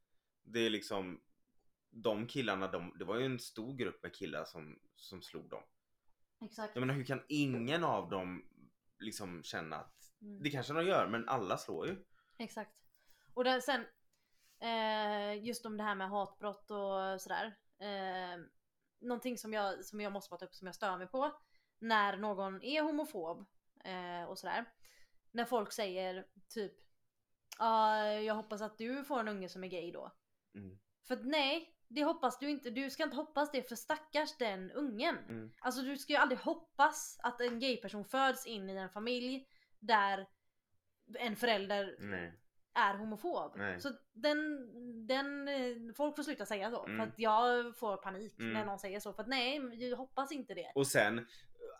Det 0.42 0.58
är 0.60 0.70
liksom 0.70 1.20
de 1.90 2.26
killarna, 2.26 2.68
de, 2.68 2.96
det 2.98 3.04
var 3.04 3.18
ju 3.18 3.26
en 3.26 3.38
stor 3.38 3.76
grupp 3.76 4.02
med 4.02 4.14
killar 4.14 4.44
som, 4.44 4.78
som 4.96 5.22
slog 5.22 5.48
dem. 5.48 5.62
Exakt. 6.44 6.70
Jag 6.76 6.80
menar 6.80 6.94
hur 6.94 7.04
kan 7.04 7.22
ingen 7.28 7.84
av 7.84 8.10
dem 8.10 8.44
liksom 8.98 9.42
känna 9.42 9.76
att 9.76 9.90
Mm. 10.22 10.42
det 10.42 10.50
kanske 10.50 10.72
de 10.72 10.84
gör 10.86 11.08
men 11.08 11.28
alla 11.28 11.58
slår 11.58 11.86
ju. 11.86 12.04
Exakt. 12.38 12.72
Och 13.34 13.44
där, 13.44 13.60
sen 13.60 13.84
Eh, 14.60 15.44
just 15.44 15.66
om 15.66 15.76
det 15.76 15.82
här 15.82 15.94
med 15.94 16.08
hatbrott 16.10 16.70
och 16.70 17.20
sådär. 17.20 17.56
Eh, 17.78 18.40
någonting 19.00 19.38
som 19.38 19.52
jag, 19.52 19.84
som 19.84 20.00
jag 20.00 20.12
måste 20.12 20.28
prata 20.28 20.44
upp 20.44 20.54
som 20.54 20.66
jag 20.66 20.74
stör 20.74 20.98
mig 20.98 21.06
på. 21.06 21.32
När 21.78 22.16
någon 22.16 22.62
är 22.62 22.82
homofob 22.82 23.46
eh, 23.84 24.24
och 24.28 24.38
sådär. 24.38 24.64
När 25.32 25.44
folk 25.44 25.72
säger 25.72 26.26
typ 26.48 26.72
Ja, 27.58 28.06
jag 28.06 28.34
hoppas 28.34 28.62
att 28.62 28.78
du 28.78 29.04
får 29.04 29.20
en 29.20 29.28
unge 29.28 29.48
som 29.48 29.64
är 29.64 29.68
gay 29.68 29.92
då. 29.92 30.12
Mm. 30.54 30.78
För 31.08 31.14
att 31.14 31.26
nej, 31.26 31.76
det 31.88 32.04
hoppas 32.04 32.38
du 32.38 32.50
inte. 32.50 32.70
Du 32.70 32.90
ska 32.90 33.02
inte 33.04 33.16
hoppas 33.16 33.50
det 33.52 33.68
för 33.68 33.76
stackars 33.76 34.36
den 34.38 34.70
ungen. 34.70 35.18
Mm. 35.28 35.50
Alltså 35.60 35.82
du 35.82 35.96
ska 35.96 36.12
ju 36.12 36.18
aldrig 36.18 36.38
hoppas 36.38 37.18
att 37.22 37.40
en 37.40 37.58
gayperson 37.60 38.04
föds 38.04 38.46
in 38.46 38.70
i 38.70 38.76
en 38.76 38.88
familj 38.90 39.46
där 39.78 40.26
en 41.18 41.36
förälder 41.36 41.96
Nej. 41.98 42.40
är 42.74 42.94
homofob. 42.94 43.52
Nej. 43.56 43.80
Så 43.80 43.90
den, 44.12 45.06
den, 45.06 45.48
folk 45.96 46.16
får 46.16 46.22
sluta 46.22 46.46
säga 46.46 46.70
så. 46.70 46.84
Mm. 46.86 46.96
För 46.96 47.12
att 47.12 47.18
jag 47.18 47.76
får 47.76 47.96
panik 47.96 48.38
Mm. 48.38 48.52
när 48.52 48.64
någon 48.64 48.78
säger 48.78 49.00
så. 49.00 49.12
För 49.12 49.22
att 49.22 49.28
nej, 49.28 49.88
jag 49.90 49.96
hoppas 49.96 50.32
inte 50.32 50.54
det. 50.54 50.72
Och 50.74 50.86
sen 50.86 51.26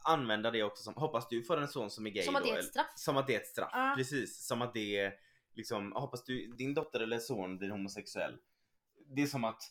använda 0.04 0.50
det 0.50 0.62
också 0.62 0.82
som, 0.82 0.94
hoppas 0.94 1.28
du 1.28 1.42
får 1.42 1.56
en 1.56 1.68
son 1.68 1.90
som 1.90 2.06
är 2.06 2.10
gay 2.10 2.22
Som 2.22 2.36
att 2.36 2.42
då, 2.42 2.46
det 2.46 2.52
är 2.52 2.54
ett 2.54 2.58
eller- 2.60 2.70
straff. 2.70 2.92
Som 2.96 3.16
att 3.16 3.26
det 3.26 3.34
är 3.34 3.40
ett 3.40 3.46
straff, 3.46 3.70
Ja. 3.72 3.94
precis. 3.96 4.46
Som 4.46 4.62
att 4.62 4.74
det 4.74 4.98
är 4.98 5.14
liksom, 5.54 5.92
hoppas 5.92 6.24
du 6.24 6.46
din 6.46 6.74
dotter 6.74 7.00
eller 7.00 7.18
son 7.18 7.58
blir 7.58 7.70
homosexuell. 7.70 8.38
Det 9.06 9.22
är 9.22 9.26
som 9.26 9.44
att, 9.44 9.62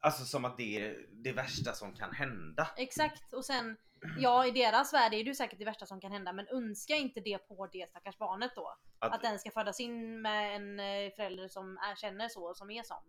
alltså 0.00 0.24
som 0.24 0.44
att 0.44 0.56
det 0.56 0.80
är 0.80 1.06
det 1.12 1.32
värsta 1.32 1.72
som 1.72 1.94
kan 1.94 2.12
hända. 2.14 2.68
Exakt. 2.76 3.32
Och 3.32 3.44
sen, 3.44 3.76
ja 4.18 4.46
i 4.46 4.50
deras 4.50 4.92
värld 4.94 5.12
är 5.14 5.16
det 5.24 5.28
ju 5.30 5.34
säkert 5.34 5.58
det 5.58 5.64
värsta 5.64 5.86
som 5.86 6.00
kan 6.00 6.12
hända. 6.12 6.32
Men 6.32 6.48
önska 6.48 6.94
inte 6.96 7.20
det 7.20 7.38
på 7.38 7.66
det 7.72 7.90
stackars 7.90 8.18
barnet 8.18 8.52
då. 8.56 8.76
Att, 8.98 9.14
Att 9.14 9.22
den 9.22 9.38
ska 9.38 9.50
födas 9.50 9.80
in 9.80 10.22
med 10.22 10.56
en 10.56 10.80
eh, 10.80 11.12
förälder 11.16 11.48
som 11.48 11.76
är, 11.78 11.96
känner 11.96 12.28
så, 12.28 12.54
som 12.54 12.70
är 12.70 12.82
sån. 12.82 13.04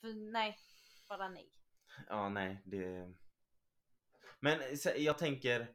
För 0.00 0.32
nej, 0.32 0.58
bara 1.08 1.28
nej. 1.28 1.50
Ja, 2.08 2.28
nej, 2.28 2.62
det... 2.64 3.12
Men 4.44 4.60
jag 4.96 5.18
tänker... 5.18 5.74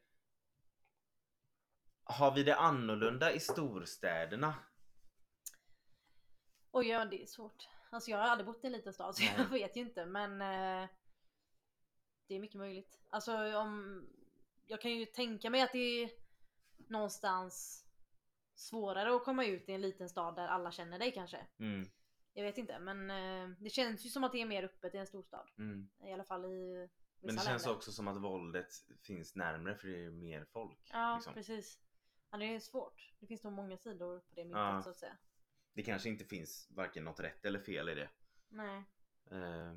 Har 2.04 2.36
vi 2.36 2.44
det 2.44 2.56
annorlunda 2.56 3.32
i 3.34 3.40
storstäderna? 3.40 4.56
Oj, 6.72 6.88
ja 6.88 7.06
det 7.06 7.22
är 7.22 7.26
svårt. 7.26 7.68
Alltså 7.90 8.12
jag 8.12 8.18
har 8.18 8.26
aldrig 8.26 8.46
bott 8.46 8.64
i 8.64 8.68
en 8.68 8.74
liten 8.74 8.94
stad 8.94 9.16
så 9.16 9.24
jag 9.38 9.46
vet 9.46 9.78
ju 9.78 9.82
inte 9.82 10.06
men 10.06 10.42
eh, 10.42 10.90
Det 12.28 12.36
är 12.36 12.40
mycket 12.40 12.58
möjligt. 12.58 13.00
Alltså 13.10 13.58
om 13.58 14.04
Jag 14.66 14.82
kan 14.82 14.92
ju 14.92 15.06
tänka 15.06 15.50
mig 15.50 15.62
att 15.62 15.72
det 15.72 16.04
är 16.04 16.10
någonstans 16.78 17.86
svårare 18.56 19.16
att 19.16 19.26
komma 19.26 19.46
ut 19.46 19.70
i 19.70 19.72
en 19.74 19.82
liten 19.82 20.10
stad 20.10 20.36
där 20.36 20.48
alla 20.48 20.72
känner 20.72 21.00
dig 21.00 21.12
kanske. 21.12 21.48
Mm, 21.60 21.90
Jag 22.34 22.44
vet 22.44 22.58
inte 22.58 22.80
men 22.80 23.10
eh, 23.10 23.56
det 23.60 23.70
känns 23.70 24.06
ju 24.06 24.10
som 24.10 24.24
att 24.24 24.32
det 24.32 24.42
är 24.42 24.46
mer 24.46 24.64
öppet 24.64 24.96
i 24.96 24.98
en 24.98 25.08
storstad. 25.08 25.50
mm. 25.58 25.90
I 26.04 26.14
alla 26.14 26.24
fall 26.24 26.46
i 26.46 26.90
Men 27.22 27.36
det 27.36 27.42
känns 27.42 27.64
länder. 27.66 27.78
också 27.78 27.92
som 27.92 28.08
att 28.08 28.22
våldet 28.22 28.68
finns 29.04 29.36
närmre 29.36 29.76
för 29.76 29.88
det 29.88 30.06
är 30.06 30.10
mer 30.12 30.46
folk. 30.46 30.90
Ja 30.94 31.16
liksom. 31.16 31.34
precis. 31.34 31.80
Ja, 32.32 32.38
det 32.38 32.56
är 32.56 32.60
svårt. 32.60 33.14
Det 33.20 33.28
finns 33.28 33.44
nog 33.44 33.54
många 33.54 33.78
sidor 33.78 34.20
på 34.20 34.36
det 34.36 34.44
myntet 34.44 34.60
Ja. 34.60 34.82
så 34.82 34.90
att 34.90 34.98
säga. 34.98 35.18
Det 35.74 35.84
kanske 35.84 36.10
inte 36.10 36.26
finns 36.26 36.68
varken 36.72 37.04
något 37.04 37.20
rätt 37.20 37.46
eller 37.46 37.60
fel 37.60 37.90
i 37.90 37.96
det. 37.96 38.10
Nej. 38.50 38.84
Eh, 39.32 39.74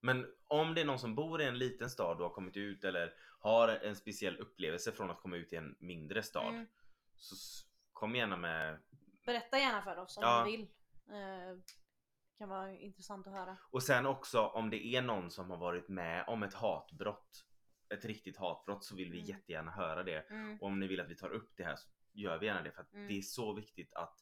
Men 0.00 0.26
om 0.46 0.74
det 0.74 0.80
är 0.80 0.84
någon 0.84 0.98
som 0.98 1.14
bor 1.14 1.40
i 1.42 1.44
en 1.44 1.58
liten 1.58 1.90
stad 1.90 2.16
och 2.16 2.22
har 2.28 2.34
kommit 2.34 2.56
ut 2.56 2.84
eller 2.84 3.14
har 3.40 3.68
en 3.68 3.96
speciell 3.96 4.36
upplevelse 4.36 4.92
från 4.92 5.10
att 5.10 5.20
komma 5.20 5.36
ut 5.36 5.52
i 5.52 5.56
en 5.56 5.76
mindre 5.78 6.22
stad. 6.22 6.54
Mm. 6.54 6.66
Så 7.14 7.36
kom 7.92 8.14
gärna 8.14 8.36
med 8.36 8.78
Berätta 9.24 9.58
gärna 9.58 9.82
för 9.82 9.96
oss 9.98 10.16
om 10.16 10.22
Ja. 10.22 10.44
ni 10.44 10.50
vill. 10.56 10.68
Eh, 11.08 11.58
kan 12.38 12.48
vara 12.48 12.72
intressant 12.72 13.26
att 13.26 13.32
höra. 13.32 13.56
Och 13.70 13.82
sen 13.82 14.06
också 14.06 14.40
om 14.46 14.70
det 14.70 14.86
är 14.86 15.02
någon 15.02 15.30
som 15.30 15.50
har 15.50 15.56
varit 15.58 15.88
med 15.88 16.24
om 16.28 16.42
ett 16.42 16.54
hatbrott. 16.54 17.44
Ett 17.94 18.04
riktigt 18.04 18.36
hatbrott 18.36 18.84
så 18.84 18.96
vill 18.96 19.10
vi 19.10 19.18
Mm. 19.18 19.28
jättegärna 19.30 19.70
höra 19.70 20.02
det. 20.02 20.30
Mm. 20.30 20.58
Och 20.60 20.66
om 20.66 20.80
ni 20.80 20.86
vill 20.86 21.00
att 21.00 21.10
vi 21.10 21.16
tar 21.16 21.30
upp 21.30 21.52
det 21.56 21.64
här 21.64 21.76
så 21.76 21.88
gör 22.12 22.38
vi 22.38 22.46
gärna 22.46 22.62
det 22.62 22.70
för 22.72 22.82
att 22.82 22.92
Mm. 22.92 23.08
det 23.08 23.18
är 23.18 23.22
så 23.22 23.52
viktigt 23.52 23.94
att 23.94 24.18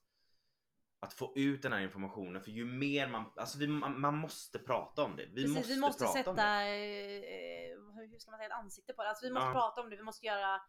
att 1.00 1.14
få 1.14 1.32
ut 1.36 1.62
den 1.62 1.72
här 1.72 1.80
informationen 1.80 2.42
för 2.42 2.50
ju 2.50 2.64
mer 2.64 3.08
man, 3.08 3.32
alltså 3.36 3.58
vi, 3.58 3.66
man, 3.66 4.00
man 4.00 4.16
måste 4.18 4.58
prata 4.58 5.04
om 5.04 5.16
det. 5.16 5.26
Vi 5.26 5.42
Precis, 5.42 5.56
måste, 5.56 5.72
vi 5.72 5.80
måste 5.80 6.04
prata 6.04 6.30
om 6.30 6.36
det. 6.36 6.42
sätta, 6.42 6.62
eh, 6.62 8.08
hur 8.10 8.18
ska 8.18 8.30
man 8.30 8.38
säga, 8.38 8.46
ett 8.48 8.52
ansikte 8.64 8.92
på 8.92 9.02
det. 9.02 9.08
Alltså 9.08 9.24
vi 9.26 9.32
måste 9.32 9.46
Ja. 9.46 9.52
prata 9.52 9.80
om 9.80 9.90
det, 9.90 9.96
vi 9.96 10.02
måste 10.02 10.26
göra 10.26 10.60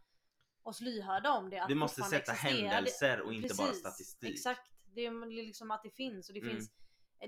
oss 0.64 0.82
lyhörda 0.82 1.32
om 1.32 1.50
det. 1.50 1.66
Vi 1.68 1.76
måste 1.76 2.02
sätta 2.02 2.32
existera. 2.32 2.52
händelser 2.70 3.22
och 3.22 3.34
inte 3.34 3.56
bara 3.56 3.68
Precis, 3.68 3.80
statistik. 3.80 4.34
Exakt, 4.34 4.72
det 4.96 5.02
är 5.06 5.26
liksom 5.46 5.72
att 5.72 5.84
det 5.84 5.90
finns 5.90 6.30
och 6.30 6.34
det 6.34 6.40
Mm. 6.42 6.52
finns 6.56 6.72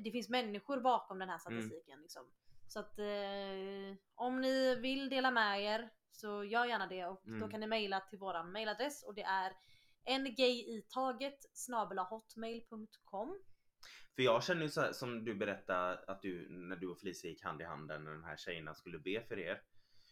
det 0.04 0.12
finns 0.12 0.30
människor 0.30 0.82
bakom 0.82 1.20
den 1.20 1.30
här 1.30 1.38
statistiken. 1.38 2.02
Liksom. 2.02 2.24
Så 2.68 2.80
att 2.80 3.00
eh, 3.00 3.96
om 4.16 4.42
ni 4.42 4.76
vill 4.76 5.10
dela 5.10 5.32
med 5.32 5.64
er 5.64 5.90
så 6.12 6.44
gör 6.44 6.66
gärna 6.66 6.88
det 6.88 7.06
och 7.06 7.22
då 7.24 7.32
Mm. 7.32 7.50
kan 7.50 7.60
ni 7.60 7.68
mejla 7.68 8.00
till 8.00 8.20
våran 8.20 8.52
mailadress 8.52 9.04
och 9.04 9.16
det 9.16 9.24
är 9.24 9.54
ngayitaget 10.20 11.40
hotmail.com 12.10 13.40
För 14.16 14.24
jag 14.24 14.44
känner 14.44 14.62
ju 14.62 14.70
så 14.70 14.82
här, 14.82 14.92
som 14.92 15.24
du 15.26 15.36
berättade 15.36 16.00
att 16.08 16.22
du 16.22 16.50
när 16.50 16.76
du 16.76 16.88
och 16.88 17.00
Felicia 17.00 17.30
gick 17.30 17.44
hand 17.44 17.62
i 17.62 17.64
hand 17.64 17.88
när 17.88 18.12
de 18.12 18.24
här 18.24 18.38
tjejerna 18.38 18.76
skulle 18.76 19.00
be 19.00 19.22
för 19.28 19.40
er. 19.40 19.62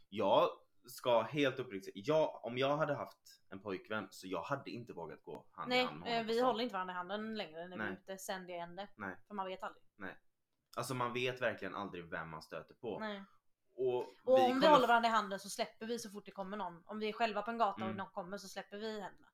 Jag 0.09 0.49
ska 0.87 1.21
helt 1.21 1.59
uppriktigt 1.59 2.07
jag, 2.07 2.45
om 2.45 2.57
jag 2.57 2.77
hade 2.77 2.93
haft 2.95 3.41
en 3.49 3.59
pojkvän 3.61 4.07
så 4.11 4.27
jag 4.27 4.41
hade 4.41 4.69
inte 4.71 4.93
vågat 4.93 5.23
gå 5.23 5.45
hand 5.51 5.73
i 5.73 5.75
Nej, 5.75 5.85
hand 5.85 5.99
med 5.99 6.07
eh, 6.09 6.13
honom 6.13 6.25
på 6.27 6.31
vi 6.31 6.37
stan. 6.37 6.45
håller 6.47 6.63
inte 6.63 6.73
varandra 6.73 6.93
i 6.93 6.97
handen 6.97 7.35
längre 7.35 7.67
när 7.67 7.77
vi 7.77 7.83
är 7.83 7.89
Nej. 7.89 7.93
ute 8.03 8.17
sen 8.17 8.47
det 8.47 8.59
hände. 8.59 8.87
Nej. 8.95 9.15
För 9.27 9.35
man 9.35 9.47
vet 9.47 9.63
aldrig. 9.63 9.83
Alltså 10.77 10.93
man 10.93 11.13
vet 11.13 11.41
verkligen 11.41 11.75
aldrig 11.75 12.09
vem 12.09 12.29
man 12.29 12.41
stöter 12.41 12.73
på. 12.73 12.99
Nej. 12.99 13.23
Och, 13.73 13.97
Och 13.99 14.39
om 14.39 14.45
vi 14.45 14.47
kommer- 14.53 14.67
håller 14.69 14.87
varandra 14.87 15.09
i 15.09 15.11
handen 15.11 15.39
så 15.39 15.49
släpper 15.49 15.85
vi 15.85 15.99
så 15.99 16.09
fort 16.09 16.25
det 16.25 16.31
kommer 16.31 16.57
någon. 16.57 16.83
Om 16.85 16.99
vi 16.99 17.09
är 17.09 17.13
själva 17.13 17.41
på 17.41 17.51
en 17.51 17.57
gata 17.57 17.81
Mm. 17.81 17.89
och 17.89 17.95
någon 17.97 18.11
kommer 18.11 18.37
så 18.37 18.47
släpper 18.47 18.77
vi 18.77 19.01
händerna. 19.01 19.27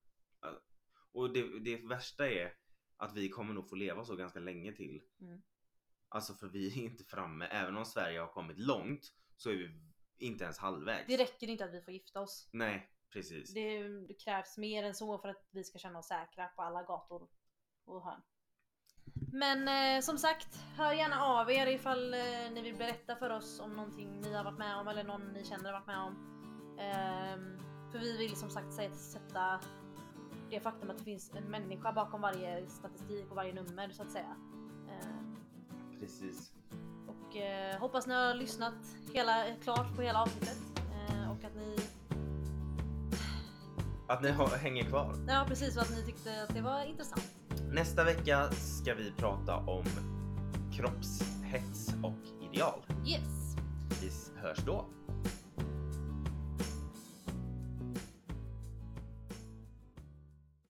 Och 1.14 1.34
det, 1.34 1.60
det 1.60 1.88
värsta 1.88 2.30
är 2.30 2.54
att 2.98 3.14
vi 3.14 3.30
kommer 3.30 3.54
nog 3.54 3.70
få 3.70 3.76
leva 3.76 4.06
så 4.06 4.16
ganska 4.16 4.40
länge 4.40 4.72
till. 4.74 5.02
Mm. 5.22 5.42
Alltså 6.10 6.34
för 6.34 6.48
vi 6.48 6.68
är 6.68 6.84
inte 6.84 7.04
framme, 7.04 7.46
även 7.46 7.78
om 7.78 7.86
Sverige 7.86 8.20
har 8.20 8.28
kommit 8.28 8.58
långt 8.58 9.14
så 9.36 9.50
är 9.50 9.56
vi 9.56 9.90
inte 10.22 10.44
ens 10.44 10.58
halvvägs. 10.58 11.08
Det 11.08 11.18
räcker 11.18 11.48
inte 11.50 11.66
att 11.66 11.74
vi 11.74 11.82
får 11.82 11.94
gifta 11.94 12.22
oss. 12.22 12.50
Nej, 12.52 12.90
precis. 13.14 13.54
Det, 13.54 13.84
det 14.08 14.14
krävs 14.14 14.58
mer 14.58 14.84
än 14.84 14.96
så 14.96 15.18
för 15.18 15.30
att 15.30 15.48
vi 15.52 15.64
ska 15.64 15.80
känna 15.80 16.00
oss 16.00 16.08
säkra 16.08 16.48
på 16.48 16.62
alla 16.62 16.84
gator 16.84 17.28
och 17.86 18.04
hörn. 18.04 18.22
Men 19.34 19.68
eh, 19.98 20.02
som 20.02 20.18
sagt, 20.18 20.56
hör 20.78 20.94
gärna 20.94 21.24
av 21.26 21.52
er 21.52 21.68
ifall 21.68 22.14
eh, 22.14 22.20
ni 22.54 22.62
vill 22.62 22.76
berätta 22.78 23.16
för 23.16 23.30
oss 23.30 23.60
om 23.60 23.74
någonting 23.74 24.22
ni 24.22 24.34
har 24.34 24.44
varit 24.44 24.60
med 24.60 24.78
om 24.78 24.88
eller 24.88 25.04
någon 25.04 25.34
ni 25.34 25.44
känner 25.46 25.66
har 25.66 25.80
varit 25.80 25.88
med 25.88 26.00
om. 26.00 26.14
Ehm, 26.80 27.58
för 27.92 28.00
vi 28.00 28.18
vill 28.18 28.36
som 28.36 28.50
sagt 28.50 28.68
sä- 28.68 28.94
sätta 28.94 29.62
det 30.50 30.60
faktum 30.60 30.90
att 30.90 30.98
det 30.98 31.04
finns 31.04 31.32
en 31.36 31.44
människa 31.52 31.92
bakom 31.94 32.22
varje 32.22 32.68
statistik 32.68 33.30
och 33.30 33.36
varje 33.36 33.54
nummer 33.54 33.90
så 33.90 34.04
att 34.04 34.12
säga. 34.12 34.36
Ehm, 34.90 35.36
Precis. 36.00 36.54
Och 37.32 37.38
eh, 37.38 37.80
hoppas 37.80 38.08
ni 38.08 38.13
har 38.13 38.34
lyssnat 38.34 38.74
hela, 39.13 39.46
klart 39.63 39.96
på 39.96 40.02
hela 40.02 40.22
avsnittet 40.22 40.58
eh, 40.78 41.32
och 41.32 41.44
att 41.44 41.56
ni 41.56 41.78
Att 44.08 44.22
ni 44.22 44.32
har, 44.32 44.48
hänger 44.48 44.84
kvar. 44.84 45.15
Ja 45.28 45.46
precis, 45.48 45.76
och 45.76 45.82
att 45.82 45.89
ni 45.89 46.06
tyckte 46.06 46.44
att 46.44 46.56
det 46.56 46.62
var 46.62 46.86
intressant. 46.86 47.32
Nästa 47.72 48.04
vecka 48.04 48.52
ska 48.52 48.94
vi 48.94 49.12
prata 49.12 49.56
om 49.56 49.84
kroppshets 50.74 51.94
och 52.04 52.48
ideal. 52.52 52.82
Yes! 53.06 53.56
Vi 54.02 54.12
hörs 54.41 54.60
då. 54.65 54.86